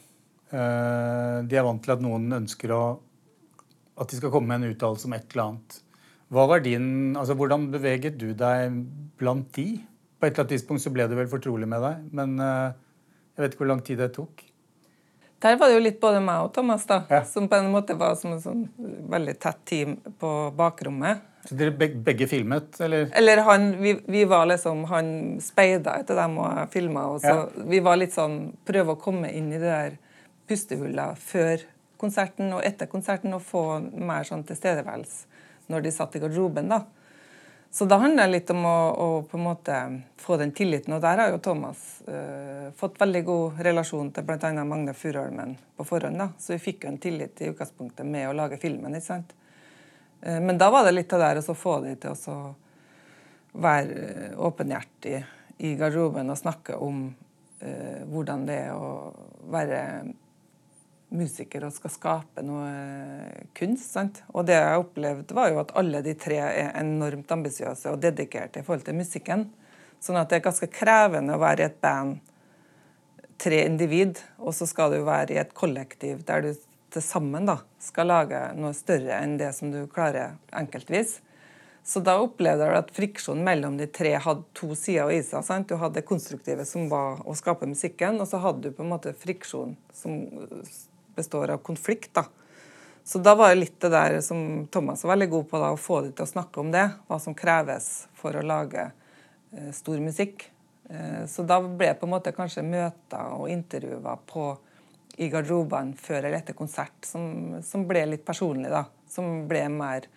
Eh, 0.52 1.38
de 1.48 1.58
er 1.58 1.66
vant 1.66 1.82
til 1.84 1.96
at 1.96 2.04
noen 2.04 2.28
ønsker 2.42 2.74
å, 2.76 2.84
at 3.98 4.12
de 4.12 4.20
skal 4.20 4.34
komme 4.34 4.52
med 4.52 4.62
en 4.68 4.76
uttalelse 4.76 5.08
om 5.10 5.16
et 5.18 5.26
eller 5.32 5.46
annet. 5.46 5.80
Din, 6.30 7.16
altså 7.16 7.34
Hvordan 7.40 7.70
beveget 7.72 8.20
du 8.20 8.34
deg 8.36 8.84
blant 9.18 9.48
de? 9.56 9.80
På 10.20 10.26
et 10.26 10.34
eller 10.34 10.44
annet 10.44 10.58
tidspunkt 10.58 10.84
så 10.84 10.92
ble 10.92 11.08
du 11.08 11.16
vel 11.16 11.30
fortrolig 11.30 11.68
med 11.70 11.82
deg, 11.82 12.04
men 12.12 12.40
eh, 12.42 12.74
jeg 13.38 13.44
vet 13.44 13.54
ikke 13.54 13.64
hvor 13.64 13.70
lang 13.70 13.84
tid 13.86 14.00
det 14.02 14.10
tok. 14.16 14.44
Der 15.40 15.56
var 15.62 15.70
det 15.70 15.78
jo 15.78 15.84
litt 15.86 16.00
både 16.02 16.20
meg 16.26 16.48
og 16.48 16.54
Thomas, 16.56 16.88
da, 16.90 17.04
ja. 17.14 17.22
som 17.24 17.46
på 17.48 17.60
en 17.60 17.70
måte 17.72 17.94
var 17.96 18.16
som 18.18 18.34
en 18.34 18.42
sånn 18.42 18.64
veldig 19.14 19.36
tett 19.38 19.60
team 19.70 19.94
på 20.20 20.32
bakrommet. 20.58 21.22
Så 21.48 21.56
dere 21.56 21.72
begge 21.78 22.28
filmet, 22.28 22.74
eller? 22.84 23.08
Eller 23.16 23.44
han, 23.46 23.70
vi, 23.80 23.94
vi 24.10 24.26
var 24.28 24.50
liksom, 24.50 24.84
han 24.90 25.38
speida 25.40 25.94
etter 26.02 26.18
dem 26.18 26.40
og 26.42 26.66
filma. 26.74 27.06
Så 27.22 27.36
ja. 27.38 27.46
vi 27.70 27.80
var 27.86 28.02
litt 28.02 28.18
sånn 28.18 28.40
Prøve 28.68 28.98
å 28.98 29.00
komme 29.00 29.30
inn 29.32 29.54
i 29.54 29.62
det 29.62 29.70
der 29.70 29.96
pustehullet 30.50 31.22
før 31.22 31.64
konserten 32.02 32.52
og 32.58 32.66
etter 32.66 32.90
konserten 32.90 33.38
og 33.38 33.46
få 33.46 33.64
mer 33.80 34.28
sånn 34.28 34.44
tilstedeværelse 34.50 35.37
når 35.68 35.86
de 35.86 35.92
satt 35.92 36.16
i 36.16 36.22
garderoben. 36.24 36.70
da. 36.70 36.84
Så 37.70 37.86
da 37.86 37.98
handler 37.98 38.28
det 38.28 38.32
litt 38.32 38.50
om 38.50 38.66
å, 38.66 38.78
å, 38.92 39.08
på 39.28 39.38
en 39.38 39.44
måte 39.44 39.78
få 40.18 40.38
den 40.40 40.52
tilliten. 40.56 40.94
Og 40.96 41.02
der 41.04 41.20
har 41.20 41.34
jo 41.34 41.42
Thomas 41.44 41.82
uh, 42.08 42.72
fått 42.78 43.00
veldig 43.02 43.24
god 43.28 43.60
relasjon 43.68 44.12
til 44.16 44.26
bl.a. 44.28 44.52
Magne 44.64 44.96
Furuholmen 44.96 45.58
på 45.76 45.86
forhånd. 45.86 46.18
da. 46.18 46.30
Så 46.40 46.56
vi 46.56 46.64
fikk 46.64 46.86
jo 46.86 46.94
en 46.94 47.02
tillit 47.04 47.42
i 47.44 47.52
utgangspunktet 47.52 48.08
med 48.08 48.30
å 48.30 48.36
lage 48.38 48.60
filmen. 48.62 48.96
ikke 48.96 49.10
sant? 49.10 49.36
Uh, 50.24 50.40
men 50.40 50.58
da 50.58 50.72
var 50.74 50.88
det 50.88 50.96
litt 50.96 51.14
av 51.14 51.26
det 51.26 51.44
å 51.44 51.58
få 51.58 51.80
de 51.84 51.96
til 52.02 52.16
å 52.16 52.40
være 53.58 54.32
åpenhjertig 54.48 55.20
i 55.68 55.74
garderoben 55.76 56.30
og 56.30 56.40
snakke 56.40 56.78
om 56.82 57.08
uh, 57.12 58.02
hvordan 58.08 58.48
det 58.48 58.62
er 58.70 58.74
å 58.78 59.12
være 59.52 59.82
musiker 61.16 61.64
og 61.68 61.74
skal 61.76 61.94
skape 61.94 62.44
noe 62.46 62.70
kunst. 63.58 63.92
sant? 63.94 64.24
Og 64.34 64.48
det 64.48 64.58
jeg 64.58 64.82
opplevde, 64.82 65.36
var 65.36 65.52
jo 65.52 65.62
at 65.62 65.74
alle 65.80 66.02
de 66.06 66.16
tre 66.20 66.40
er 66.44 66.74
enormt 66.80 67.32
ambisiøse 67.32 67.94
og 67.94 68.02
dedikerte 68.04 68.62
i 68.62 68.68
forhold 68.68 68.86
til 68.88 69.00
musikken. 69.00 69.48
Sånn 70.04 70.20
at 70.20 70.30
det 70.30 70.40
er 70.40 70.48
ganske 70.50 70.70
krevende 70.70 71.38
å 71.38 71.42
være 71.42 71.64
i 71.64 71.70
et 71.72 71.80
band, 71.82 72.20
tre 73.38 73.64
individ, 73.66 74.18
og 74.42 74.54
så 74.58 74.66
skal 74.70 74.96
du 74.96 75.04
være 75.06 75.36
i 75.36 75.42
et 75.42 75.54
kollektiv 75.58 76.24
der 76.26 76.42
du 76.42 76.52
til 76.94 77.04
sammen 77.04 77.46
da, 77.46 77.60
skal 77.84 78.10
lage 78.10 78.40
noe 78.58 78.74
større 78.74 79.20
enn 79.22 79.36
det 79.38 79.52
som 79.54 79.72
du 79.74 79.84
klarer 79.92 80.38
enkeltvis. 80.56 81.20
Så 81.88 82.02
da 82.04 82.18
opplevde 82.20 82.66
jeg 82.68 82.80
at 82.82 82.90
friksjonen 82.96 83.46
mellom 83.48 83.78
de 83.80 83.86
tre 83.88 84.12
hadde 84.20 84.44
to 84.58 84.74
sider 84.76 85.12
i 85.14 85.22
seg. 85.24 85.46
sant? 85.48 85.70
Du 85.70 85.80
hadde 85.80 86.02
det 86.02 86.08
konstruktive, 86.10 86.66
som 86.68 86.90
var 86.92 87.22
å 87.24 87.36
skape 87.38 87.70
musikken, 87.70 88.20
og 88.20 88.28
så 88.28 88.42
hadde 88.44 88.68
du 88.68 88.76
på 88.76 88.84
en 88.84 88.92
måte 88.92 89.14
friksjon 89.16 89.78
som 89.96 90.18
består 91.18 91.58
av 91.58 91.64
konflikt. 91.66 92.14
da. 92.16 92.28
Så 93.08 93.20
da 93.24 93.36
var 93.36 93.50
det 93.50 93.62
litt 93.62 93.80
det 93.80 93.90
der 93.94 94.22
som 94.22 94.68
Thomas 94.68 95.04
var 95.04 95.14
veldig 95.14 95.30
god 95.32 95.46
på, 95.50 95.60
da, 95.62 95.72
å 95.72 95.80
få 95.80 96.02
dem 96.04 96.12
til 96.12 96.26
å 96.26 96.32
snakke 96.34 96.60
om 96.60 96.74
det. 96.74 96.84
Hva 97.08 97.20
som 97.24 97.36
kreves 97.40 97.86
for 98.20 98.36
å 98.36 98.42
lage 98.44 98.84
eh, 98.84 99.70
stor 99.72 100.02
musikk. 100.04 100.44
Eh, 100.90 101.22
så 101.32 101.46
da 101.48 101.62
ble 101.64 101.94
det 101.94 102.02
på 102.02 102.04
en 102.04 102.12
måte 102.12 102.34
kanskje 102.36 102.66
møter 102.68 103.30
og 103.32 103.48
intervjuer 103.54 104.20
på, 104.28 104.50
i 105.24 105.30
garderobene 105.32 105.96
før 105.96 106.20
eller 106.20 106.42
etter 106.42 106.58
konsert 106.58 107.08
som, 107.08 107.56
som, 107.64 107.88
ble 107.88 108.04
litt 108.12 108.26
personlig. 108.28 108.68
da. 108.76 108.84
Som 109.08 109.48
ble 109.48 109.64
mer 109.72 110.12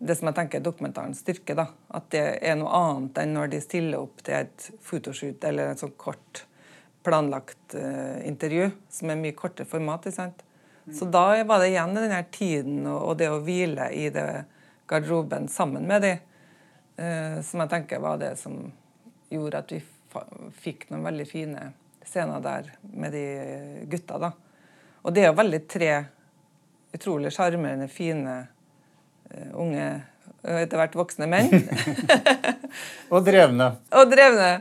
det 0.00 0.16
som 0.16 0.32
jeg 0.32 0.38
tenker 0.40 0.62
er 0.62 0.64
dokumentarens 0.64 1.20
styrke. 1.20 1.52
da. 1.60 1.68
At 1.92 2.08
det 2.16 2.24
er 2.40 2.56
noe 2.56 2.72
annet 2.72 3.20
enn 3.20 3.36
når 3.36 3.52
de 3.52 3.60
stiller 3.68 4.00
opp 4.00 4.24
til 4.24 4.40
et 4.40 4.70
fotoshoot 4.80 5.44
eller 5.44 5.74
en 5.74 5.84
sånn 5.84 5.92
kort 6.00 6.46
planlagt 7.04 7.74
uh, 7.74 8.26
intervju, 8.26 8.70
som 8.90 9.10
er 9.12 9.20
mye 9.20 9.36
kortere 9.36 9.68
format. 9.68 10.08
sant? 10.14 10.44
Så 10.92 11.04
da 11.08 11.44
var 11.44 11.60
det 11.60 11.72
igjen 11.72 11.94
denne 11.96 12.20
tiden 12.32 12.86
og, 12.86 13.00
og, 13.00 13.16
det 13.20 13.30
å 13.32 13.40
hvile 13.44 13.88
i 13.96 14.08
det 14.12 14.44
garderoben 14.88 15.48
sammen 15.48 15.86
med 15.88 16.04
de, 16.04 16.14
uh, 17.00 17.38
som 17.44 17.64
jeg 17.64 17.72
tenker 17.72 18.02
var 18.04 18.20
det 18.20 18.34
som 18.40 18.58
gjorde 19.32 19.62
at 19.64 19.72
vi 19.72 19.80
fikk 20.62 20.88
noen 20.92 21.06
veldig 21.08 21.26
fine 21.26 21.70
scener 22.04 22.42
der 22.44 22.68
med 22.92 23.16
de 23.16 23.24
gutta. 23.90 24.18
da. 24.20 24.32
Og 25.04 25.14
det 25.14 25.24
er 25.24 25.32
jo 25.32 25.38
veldig 25.40 25.62
tre 25.68 25.92
utrolig 26.94 27.32
sjarmerende, 27.34 27.88
fine, 27.92 28.36
uh, 29.32 29.48
unge 29.60 29.88
etter 30.44 30.76
hvert 30.76 30.96
voksne 30.96 31.28
menn. 31.28 31.50
og 33.12 33.24
drevne. 33.24 33.74
Og 33.96 34.12
drevne. 34.12 34.52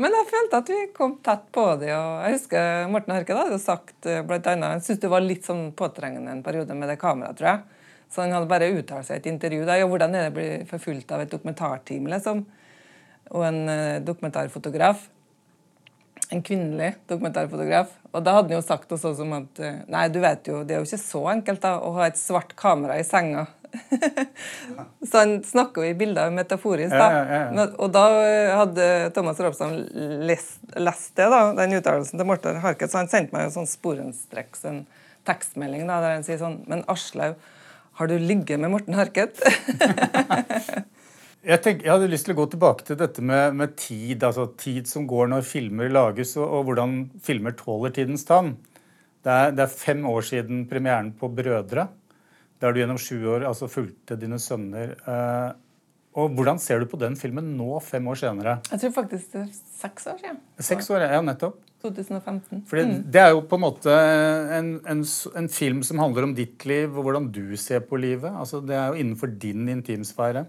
Men 0.00 0.14
jeg 0.16 0.28
følte 0.30 0.60
at 0.62 0.70
vi 0.72 0.78
kom 0.96 1.18
tett 1.24 1.42
på 1.52 1.64
det. 1.80 1.90
og 1.92 2.22
Jeg 2.24 2.38
husker 2.38 2.88
Morten 2.88 3.12
Harket 3.12 3.36
hadde 3.36 3.58
sagt 3.60 4.08
eh, 4.08 4.22
blant 4.24 4.46
annet, 4.48 4.76
Han 4.76 4.84
syntes 4.84 5.02
det 5.02 5.12
var 5.12 5.24
litt 5.24 5.44
sånn 5.44 5.66
påtrengende 5.76 6.32
en 6.32 6.44
periode 6.46 6.76
med 6.76 6.88
det 6.88 6.96
kameraet, 7.02 7.36
tror 7.36 7.50
jeg. 7.50 7.84
Så 8.10 8.24
han 8.24 8.32
hadde 8.34 8.48
bare 8.50 8.70
uttalt 8.72 9.06
seg 9.06 9.18
i 9.18 9.20
et 9.20 9.28
intervju. 9.30 9.66
Da, 9.68 9.76
ja, 9.76 9.88
hvordan 9.90 10.16
er 10.16 10.26
det 10.26 10.32
å 10.32 10.36
bli 10.38 10.48
forfulgt 10.70 11.12
av 11.14 11.22
et 11.22 11.30
dokumentarteam, 11.30 12.08
liksom? 12.10 12.42
Og 13.30 13.44
en 13.46 13.60
uh, 13.68 14.00
dokumentarfotograf. 14.02 15.04
En 16.34 16.42
kvinnelig 16.42 16.94
dokumentarfotograf. 17.10 17.92
Og 18.10 18.24
da 18.26 18.34
hadde 18.38 18.50
han 18.50 18.56
jo 18.56 18.66
sagt 18.66 18.90
noe 18.90 18.98
sånt 19.04 19.20
som 19.20 19.36
at 19.36 19.62
uh, 19.62 19.84
Nei, 19.92 20.08
du 20.10 20.18
vet 20.24 20.50
jo, 20.50 20.64
det 20.64 20.74
er 20.74 20.82
jo 20.82 20.88
ikke 20.88 21.04
så 21.04 21.22
enkelt 21.36 21.62
da, 21.62 21.76
å 21.78 21.92
ha 22.00 22.08
et 22.08 22.18
svart 22.18 22.56
kamera 22.58 22.98
i 22.98 23.06
senga 23.06 23.46
så 25.10 25.18
han 25.18 25.36
snakker 25.44 25.84
jo 25.84 25.92
i 25.92 25.96
bilder 25.98 26.32
metaforisk. 26.34 26.92
da. 26.94 27.08
Ja, 27.14 27.42
ja. 27.54 27.66
Og 27.78 27.92
da 27.94 28.04
hadde 28.62 28.88
Thomas 29.16 29.40
Robson 29.42 29.76
lest, 30.26 30.58
lest, 30.76 31.12
det, 31.18 31.28
da, 31.32 31.42
den 31.58 31.78
uttalelsen 31.78 32.20
til 32.20 32.28
Morten 32.28 32.60
Harket, 32.64 32.92
så 32.92 33.02
han 33.02 33.10
sendte 33.12 33.36
meg 33.36 33.48
en 33.48 33.56
sånn 33.60 33.70
sporenstreks, 33.70 34.64
en 34.70 34.84
tekstmelding 35.28 35.86
da, 35.86 36.00
der 36.02 36.16
han 36.16 36.24
sier 36.24 36.38
sånn 36.40 36.62
Men 36.70 36.82
Aslaug, 36.90 37.36
har 38.00 38.08
du 38.08 38.16
ligget 38.16 38.60
med 38.62 38.72
Morten 38.72 38.96
Harket? 38.96 39.42
jeg, 41.50 41.58
tenker, 41.60 41.84
jeg, 41.84 41.92
hadde 41.92 42.08
lyst 42.08 42.28
til 42.28 42.34
å 42.36 42.40
gå 42.40 42.46
tilbake 42.54 42.86
til 42.88 42.96
dette 43.00 43.20
med, 43.20 43.58
med 43.60 43.76
tid. 43.76 44.24
altså 44.24 44.48
Tid 44.60 44.88
som 44.88 45.04
går 45.10 45.28
når 45.34 45.44
filmer 45.48 45.92
lages, 45.92 46.32
og, 46.40 46.46
og 46.48 46.70
hvordan 46.70 47.02
filmer 47.24 47.56
tåler 47.58 47.92
tidens 47.96 48.24
tann. 48.28 48.54
Det 49.20 49.32
er, 49.32 49.52
det 49.52 49.66
er, 49.66 49.80
fem 49.82 50.06
år 50.08 50.24
siden 50.24 50.64
premieren 50.70 51.12
på 51.12 51.28
'Brødre' 51.28 51.90
der 52.60 52.74
du 52.74 52.80
gjennom 52.82 53.00
sju 53.00 53.16
år 53.34 53.48
altså 53.48 53.70
fulgte 53.70 54.18
dine 54.20 54.38
sønner. 54.42 54.94
Eh, 55.00 55.50
og 56.20 56.34
Hvordan 56.34 56.58
ser 56.58 56.82
du 56.82 56.88
på 56.90 56.98
den 56.98 57.14
filmen 57.18 57.52
nå, 57.56 57.72
fem 57.86 58.06
år 58.10 58.18
senere? 58.18 58.58
Jeg 58.72 58.82
tror 58.82 58.94
faktisk 58.98 59.34
det 59.36 59.44
er 59.44 59.50
seks 59.80 60.08
år 60.10 60.16
siden. 60.18 60.40
Seks 60.58 60.90
år, 60.90 61.04
ja, 61.06 61.20
nettopp. 61.22 61.60
2015. 61.80 62.64
Fordi 62.68 62.82
mm. 62.84 62.96
Det 63.12 63.20
er 63.22 63.30
jo 63.32 63.44
på 63.48 63.56
en 63.56 63.62
måte 63.62 63.92
en, 64.58 64.72
en, 64.84 65.04
en, 65.40 65.48
film 65.48 65.80
som 65.86 66.02
handler 66.02 66.26
om 66.26 66.34
ditt 66.36 66.66
liv 66.68 66.90
og 66.92 67.06
hvordan 67.06 67.30
du 67.32 67.56
ser 67.56 67.86
på 67.88 67.96
livet. 67.96 68.34
Altså 68.36 68.60
Det 68.60 68.76
er 68.76 68.90
jo 68.90 69.00
innenfor 69.00 69.32
din 69.40 69.68
intimsfære. 69.72 70.44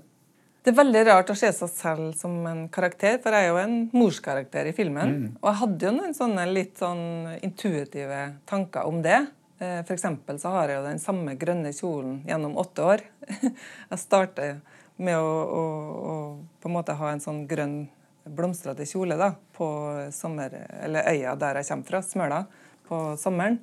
Det 0.61 0.73
er 0.73 0.77
veldig 0.77 1.05
rart 1.07 1.31
å 1.33 1.37
se 1.37 1.49
seg 1.57 1.69
selv 1.73 2.09
som 2.19 2.35
en 2.45 2.65
karakter, 2.69 3.15
for 3.23 3.33
jeg 3.33 3.47
er 3.47 3.49
jo 3.49 3.61
en 3.63 3.77
morskarakter 3.97 4.67
i 4.69 4.75
filmen. 4.77 5.13
Mm. 5.13 5.29
Og 5.39 5.47
jeg 5.49 5.59
hadde 5.61 5.87
jo 5.87 5.93
noen 5.95 6.13
sånne 6.13 6.43
litt 6.51 6.75
sånn 6.81 7.05
intuitive 7.41 8.19
tanker 8.49 8.89
om 8.89 8.99
det. 9.01 9.23
Eh, 9.61 9.79
F.eks. 9.79 10.05
så 10.41 10.49
har 10.49 10.71
jeg 10.71 10.79
jo 10.79 10.85
den 10.87 10.99
samme 11.01 11.35
grønne 11.37 11.69
kjolen 11.77 12.21
gjennom 12.25 12.57
åtte 12.57 12.85
år. 12.95 13.03
Jeg 13.91 13.99
starter 14.01 14.55
med 14.97 15.17
å, 15.21 15.27
å, 15.29 15.65
å, 16.11 16.15
på 16.61 16.69
en 16.69 16.73
måte 16.73 16.95
ha 16.97 17.11
en 17.11 17.21
sånn 17.21 17.43
grønn 17.49 17.83
blomstrete 18.25 18.85
kjole 18.89 19.17
da, 19.17 19.31
på 19.53 19.67
sommer, 20.13 20.53
eller 20.81 21.07
øya 21.09 21.33
der 21.41 21.57
jeg 21.57 21.67
kommer 21.71 21.87
fra, 21.87 22.01
Smøla, 22.05 22.41
på 22.85 22.99
sommeren. 23.17 23.57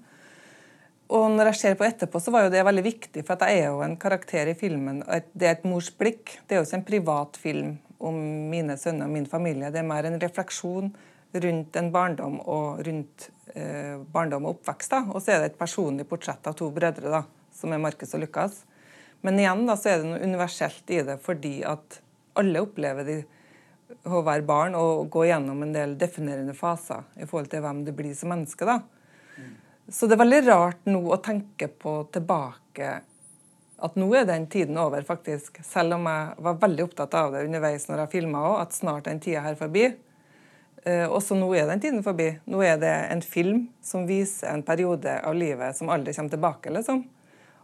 Og 1.14 1.28
når 1.30 1.52
jeg 1.52 1.60
ser 1.60 1.76
på 1.78 1.86
etterpå, 1.86 2.18
så 2.20 2.34
var 2.34 2.46
jo 2.46 2.50
det 2.52 2.64
veldig 2.66 2.82
viktig, 2.84 3.22
for 3.26 3.38
jeg 3.46 3.62
er 3.62 3.70
jo 3.70 3.84
en 3.86 3.94
karakter 4.00 4.50
i 4.50 4.56
filmen. 4.58 4.98
Det 5.30 5.46
er 5.46 5.54
et 5.54 5.68
mors 5.68 5.92
blikk. 5.94 6.34
Det 6.42 6.56
er 6.56 6.60
jo 6.60 6.66
ikke 6.66 6.80
en 6.80 6.88
privat 6.90 7.38
film 7.38 7.70
om 8.02 8.18
mine 8.50 8.74
sønner 8.78 9.06
og 9.06 9.14
min 9.14 9.30
familie. 9.30 9.70
Det 9.70 9.80
er 9.80 9.88
mer 9.88 10.10
en 10.10 10.18
refleksjon 10.20 10.90
rundt 11.32 11.76
en 11.76 11.90
barndom 11.92 12.38
og 12.40 12.80
rundt 12.86 13.28
eh, 13.54 13.96
barndom 14.12 14.48
og 14.48 14.58
oppvekst. 14.58 14.94
Da. 14.94 15.02
Og 15.12 15.22
så 15.22 15.34
er 15.34 15.42
det 15.42 15.52
et 15.52 15.60
personlig 15.60 16.08
portrett 16.08 16.46
av 16.48 16.56
to 16.58 16.70
brødre, 16.74 17.12
da, 17.12 17.22
som 17.54 17.72
er 17.74 17.82
Markus 17.82 18.14
og 18.16 18.24
Lukas. 18.24 18.62
Men 19.26 19.40
igjen 19.40 19.66
da, 19.68 19.76
så 19.76 19.92
er 19.92 20.00
det 20.00 20.12
noe 20.12 20.22
universelt 20.22 20.94
i 20.94 21.02
det, 21.04 21.18
fordi 21.24 21.58
at 21.66 22.00
alle 22.38 22.62
opplever 22.62 23.06
de 23.08 23.18
å 24.08 24.20
være 24.22 24.46
barn 24.46 24.76
og 24.78 25.08
gå 25.12 25.24
gjennom 25.30 25.62
en 25.64 25.72
del 25.74 25.96
definerende 25.98 26.54
faser 26.56 27.06
i 27.16 27.26
forhold 27.26 27.50
til 27.52 27.64
hvem 27.64 27.82
du 27.86 27.92
blir 27.96 28.14
som 28.16 28.30
menneske. 28.32 28.68
da. 28.68 28.80
Så 29.88 30.06
det 30.06 30.18
er 30.18 30.20
veldig 30.20 30.42
rart 30.44 30.90
nå 30.90 31.00
å 31.08 31.16
tenke 31.24 31.70
på 31.72 32.02
tilbake 32.12 32.98
at 33.78 33.94
nå 33.96 34.08
er 34.18 34.26
den 34.28 34.44
tiden 34.50 34.76
over, 34.80 35.04
faktisk. 35.06 35.60
Selv 35.64 35.96
om 35.96 36.06
jeg 36.10 36.44
var 36.44 36.58
veldig 36.60 36.84
opptatt 36.84 37.14
av 37.16 37.32
det 37.32 37.44
underveis 37.46 37.86
når 37.88 38.02
jeg 38.02 38.12
filma 38.18 38.42
òg, 38.50 38.56
at 38.64 38.76
snart 38.76 39.06
den 39.06 39.22
tida 39.22 39.44
her 39.46 39.56
forbi. 39.58 39.86
Eh, 40.82 41.06
også 41.10 41.34
nå 41.34 41.48
er 41.56 41.66
den 41.66 41.80
tiden 41.82 42.02
forbi. 42.06 42.30
Nå 42.46 42.62
er 42.62 42.78
det 42.80 42.92
en 43.10 43.22
film 43.22 43.66
som 43.82 44.06
viser 44.06 44.52
en 44.52 44.62
periode 44.66 45.18
av 45.20 45.34
livet 45.34 45.76
som 45.76 45.90
aldri 45.90 46.14
kommer 46.14 46.34
tilbake, 46.34 46.72
liksom. 46.74 47.02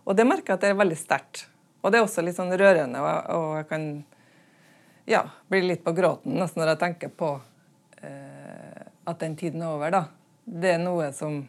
Og 0.04 0.16
det 0.16 0.26
merker 0.28 0.52
jeg 0.52 0.58
at 0.58 0.64
det 0.64 0.72
er 0.72 0.80
veldig 0.82 0.98
sterkt. 0.98 1.46
Og 1.84 1.92
det 1.92 2.00
er 2.00 2.06
også 2.06 2.24
litt 2.24 2.36
sånn 2.36 2.52
rørende, 2.56 3.00
og 3.00 3.58
jeg 3.58 3.66
kan 3.68 3.88
ja, 5.04 5.20
bli 5.52 5.60
litt 5.66 5.82
på 5.84 5.92
gråten 5.92 6.38
nesten 6.40 6.62
når 6.62 6.72
jeg 6.72 6.80
tenker 6.80 7.10
på 7.12 7.34
eh, 8.00 8.84
at 9.04 9.20
den 9.20 9.36
tiden 9.36 9.62
er 9.62 9.74
over, 9.76 9.92
da. 9.92 10.04
Det 10.44 10.74
er 10.74 10.80
noe 10.80 11.10
som 11.16 11.42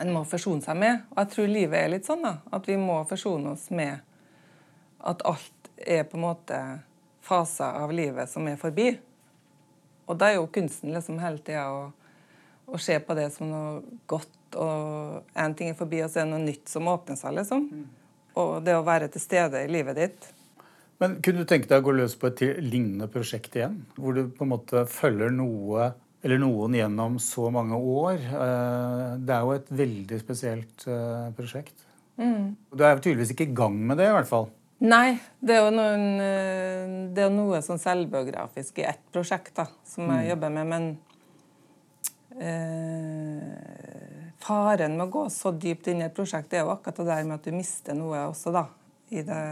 en 0.00 0.12
må 0.14 0.24
forsone 0.26 0.64
seg 0.64 0.78
med. 0.80 1.04
Og 1.12 1.22
jeg 1.22 1.32
tror 1.34 1.50
livet 1.50 1.78
er 1.78 1.92
litt 1.94 2.08
sånn, 2.08 2.24
da. 2.26 2.38
At 2.50 2.66
vi 2.68 2.78
må 2.80 3.00
forsone 3.08 3.54
oss 3.54 3.68
med 3.74 4.02
at 5.00 5.22
alt 5.28 5.70
er 5.80 6.04
på 6.08 6.18
en 6.18 6.26
måte 6.26 6.58
faser 7.24 7.78
av 7.80 7.92
livet 7.94 8.30
som 8.30 8.48
er 8.50 8.58
forbi. 8.60 8.92
Og 10.10 10.18
da 10.18 10.30
er 10.30 10.40
jo 10.40 10.50
kunsten 10.50 10.92
liksom 10.94 11.20
hele 11.22 11.38
tida 11.46 11.68
å, 11.70 11.86
å, 12.66 12.80
se 12.82 12.98
på 12.98 13.14
det 13.18 13.28
som 13.34 13.50
noe 13.50 14.00
godt, 14.10 14.58
og 14.58 15.38
én 15.38 15.54
ting 15.54 15.70
er 15.70 15.78
forbi, 15.78 16.02
og 16.02 16.10
så 16.10 16.22
er 16.22 16.26
det 16.26 16.34
noe 16.34 16.42
nytt 16.42 16.70
som 16.72 16.90
åpner 16.90 17.18
seg, 17.20 17.36
liksom. 17.38 17.68
Og 18.40 18.52
det 18.66 18.74
å 18.74 18.86
være 18.86 19.10
til 19.14 19.22
stede 19.22 19.62
i 19.62 19.70
livet 19.70 19.98
ditt. 19.98 20.30
Men 21.00 21.16
kunne 21.24 21.42
du 21.42 21.48
tenke 21.48 21.70
deg 21.70 21.80
å 21.80 21.86
gå 21.86 21.96
løs 21.96 22.18
på 22.18 22.28
et 22.28 22.42
lignende 22.60 23.08
prosjekt 23.10 23.54
igjen? 23.56 23.78
Hvor 23.96 24.18
du 24.18 24.26
på 24.34 24.44
en 24.44 24.52
måte 24.52 24.84
følger 24.90 25.32
noe 25.32 25.92
eller 26.20 26.40
noen 26.40 26.76
gjennom 26.76 27.16
så 27.22 27.48
mange 27.52 27.76
år. 27.76 28.18
Eh, 28.20 29.04
det 29.24 29.36
er 29.36 29.44
jo 29.46 29.54
et 29.56 29.70
veldig 29.72 30.18
spesielt 30.20 30.84
eh, 30.90 31.30
prosjekt. 31.36 31.86
Mm. 32.20 32.56
Du 32.76 32.84
er 32.84 33.00
tydeligvis 33.00 33.32
ikke 33.32 33.48
i 33.48 33.54
gang 33.56 33.78
med 33.88 34.00
det, 34.00 34.10
i 34.10 34.16
hvert 34.18 34.28
fall. 34.28 34.50
Nei, 34.80 35.18
det 35.44 35.58
er 35.58 35.66
jo, 35.66 35.72
noen, 35.76 36.04
eh, 36.24 36.92
det 37.12 37.26
er 37.26 37.32
noe 37.34 37.58
sånn 37.60 37.80
selvbiografisk 37.80 38.78
i 38.80 38.86
ett 38.88 39.02
prosjekt 39.12 39.52
da, 39.58 39.66
som 39.84 40.06
jeg 40.08 40.24
mm. 40.24 40.28
jobber 40.30 40.54
med. 40.54 40.70
Men 40.70 40.86
eh, 42.40 44.30
faren 44.40 44.96
med 44.96 45.04
å 45.04 45.12
gå 45.12 45.26
så 45.34 45.52
dypt 45.52 45.90
inn 45.92 46.00
i 46.00 46.06
et 46.06 46.16
prosjekt 46.16 46.48
det 46.48 46.62
er 46.62 46.64
jo 46.64 46.72
akkurat 46.72 46.96
det 47.02 47.10
der 47.10 47.28
med 47.28 47.36
at 47.36 47.44
du 47.44 47.52
mister 47.58 47.98
noe 47.98 48.22
også 48.30 48.54
da, 48.56 48.64
i, 49.12 49.20
det, 49.26 49.42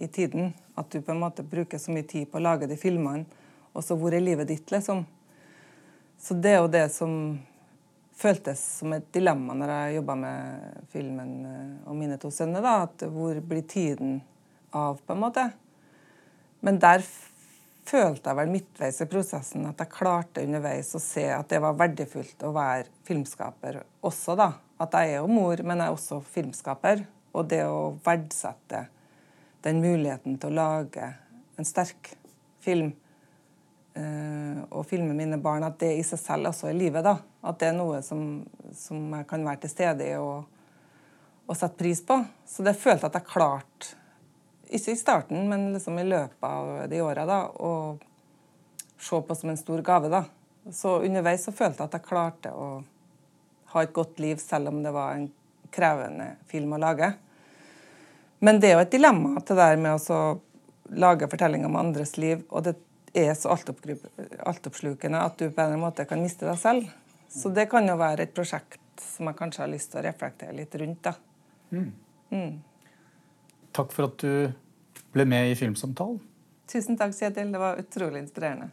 i 0.00 0.08
tiden. 0.08 0.54
At 0.80 0.88
du 0.88 1.02
på 1.04 1.12
en 1.12 1.20
måte 1.20 1.44
bruker 1.44 1.76
så 1.82 1.92
mye 1.92 2.08
tid 2.08 2.30
på 2.32 2.40
å 2.40 2.46
lage 2.46 2.70
de 2.70 2.80
filmene. 2.80 3.28
Og 3.76 3.84
så 3.84 3.92
hvor 3.98 4.16
er 4.16 4.24
livet 4.24 4.48
ditt, 4.48 4.72
liksom? 4.72 5.04
Så 6.18 6.34
det 6.40 6.56
er 6.56 6.62
jo 6.62 6.72
det 6.72 6.86
som 6.96 7.12
føltes 8.18 8.64
som 8.80 8.96
et 8.96 9.12
dilemma 9.14 9.54
når 9.54 9.70
jeg 9.74 9.98
jobba 10.00 10.16
med 10.24 10.80
filmen 10.96 11.36
og 11.84 11.92
eh, 11.92 12.00
mine 12.00 12.16
to 12.18 12.32
sønner. 12.32 12.64
da, 12.64 12.88
at 12.88 13.04
Hvor 13.12 13.36
blir 13.44 13.68
tiden 13.68 14.22
av, 14.76 15.00
på 15.04 15.14
en 15.14 15.22
måte? 15.22 15.44
Men 16.64 16.80
der 16.82 17.04
følte 17.88 18.30
jeg 18.30 18.38
vel 18.40 18.52
midtveis 18.52 19.00
i 19.00 19.08
prosessen 19.08 19.66
at 19.68 19.80
jeg 19.80 19.92
klarte 19.94 20.44
underveis 20.44 20.90
å 20.96 21.00
se 21.02 21.24
at 21.32 21.48
det 21.48 21.60
var 21.64 21.78
verdifullt 21.78 22.44
å 22.44 22.52
være 22.56 22.90
filmskaper 23.08 23.80
også, 24.04 24.36
da. 24.38 24.52
At 24.78 24.94
jeg 24.94 25.14
er 25.14 25.20
jo 25.22 25.32
mor, 25.32 25.62
men 25.64 25.80
jeg 25.80 25.90
er 25.90 25.96
også 25.96 26.20
filmskaper. 26.34 27.02
Og 27.34 27.48
det 27.50 27.64
å 27.66 27.96
verdsette 28.04 28.84
den 29.64 29.80
muligheten 29.82 30.38
til 30.40 30.52
å 30.52 30.58
lage 30.58 31.12
en 31.58 31.66
sterk 31.66 32.12
film 32.62 32.92
og 33.98 34.82
å 34.82 34.86
filme 34.86 35.14
mine 35.16 35.38
barn, 35.42 35.64
at 35.66 35.78
det 35.80 35.90
i 35.98 36.04
seg 36.06 36.20
selv 36.20 36.52
også 36.52 36.68
er 36.70 36.78
livet. 36.78 37.04
da. 37.04 37.16
At 37.42 37.58
det 37.60 37.70
er 37.70 37.78
noe 37.78 38.00
som, 38.04 38.44
som 38.76 39.14
jeg 39.16 39.26
kan 39.30 39.46
være 39.46 39.64
til 39.64 39.72
stede 39.72 40.06
i 40.06 40.14
og, 40.20 40.44
og 41.46 41.56
sette 41.56 41.78
pris 41.80 42.02
på. 42.06 42.20
Så 42.46 42.66
det 42.66 42.76
følte 42.78 43.08
jeg 43.08 43.10
at 43.10 43.18
jeg 43.20 43.30
klarte, 43.32 43.97
ikke 44.70 44.92
i 44.92 45.00
starten, 45.00 45.48
men 45.48 45.72
liksom 45.72 45.98
i 45.98 46.06
løpet 46.06 46.44
av 46.44 46.88
de 46.90 47.00
åra, 47.02 47.24
da, 47.28 47.40
å 47.48 47.98
se 48.98 49.20
på 49.22 49.34
som 49.34 49.52
en 49.52 49.60
stor 49.60 49.82
gave. 49.82 50.08
da. 50.08 50.24
Så 50.72 50.98
underveis 51.02 51.44
så 51.44 51.52
følte 51.52 51.82
jeg 51.82 51.88
at 51.88 51.96
jeg 51.98 52.08
klarte 52.08 52.52
å 52.52 52.68
ha 53.72 53.82
et 53.82 53.92
godt 53.92 54.18
liv, 54.18 54.36
selv 54.42 54.72
om 54.72 54.82
det 54.82 54.92
var 54.92 55.14
en 55.14 55.30
krevende 55.70 56.34
film 56.48 56.72
å 56.72 56.82
lage. 56.82 57.12
Men 58.38 58.60
det 58.60 58.70
er 58.70 58.78
jo 58.78 58.84
et 58.86 58.94
dilemma 58.94 59.40
det 59.40 59.56
der 59.58 59.80
med 59.80 59.98
å 59.98 60.20
lage 60.88 61.28
fortellinger 61.28 61.68
om 61.68 61.76
andres 61.76 62.16
liv. 62.16 62.44
og 62.48 62.64
det 62.64 62.76
er 63.14 63.34
så 63.34 63.50
altoppslukende 63.50 65.20
at 65.20 65.38
du 65.38 65.50
på 65.50 65.62
en 65.62 65.80
måte 65.80 66.04
kan 66.04 66.22
miste 66.22 66.46
deg 66.46 66.58
selv. 66.58 66.90
Så 67.28 67.48
det 67.52 67.68
kan 67.70 67.88
jo 67.88 67.96
være 67.96 68.24
et 68.24 68.34
prosjekt 68.34 68.80
som 69.00 69.28
jeg 69.28 69.36
kanskje 69.38 69.62
har 69.62 69.72
lyst 69.72 69.90
til 69.92 70.00
å 70.00 70.04
reflektere 70.06 70.56
litt 70.56 70.74
rundt. 70.74 71.02
da. 71.02 71.14
Mm. 71.70 71.92
Mm. 72.30 72.62
Takk 73.76 73.92
for 73.94 74.08
at 74.08 74.18
du 74.22 74.52
ble 75.14 75.24
med 75.28 75.52
i 75.52 75.56
Filmsamtalen. 75.58 76.20
Tusen 76.68 76.98
takk, 77.00 77.14
Kjetil. 77.16 77.52
Det 77.52 77.60
var 77.62 77.80
utrolig 77.80 78.20
inspirerende. 78.24 78.68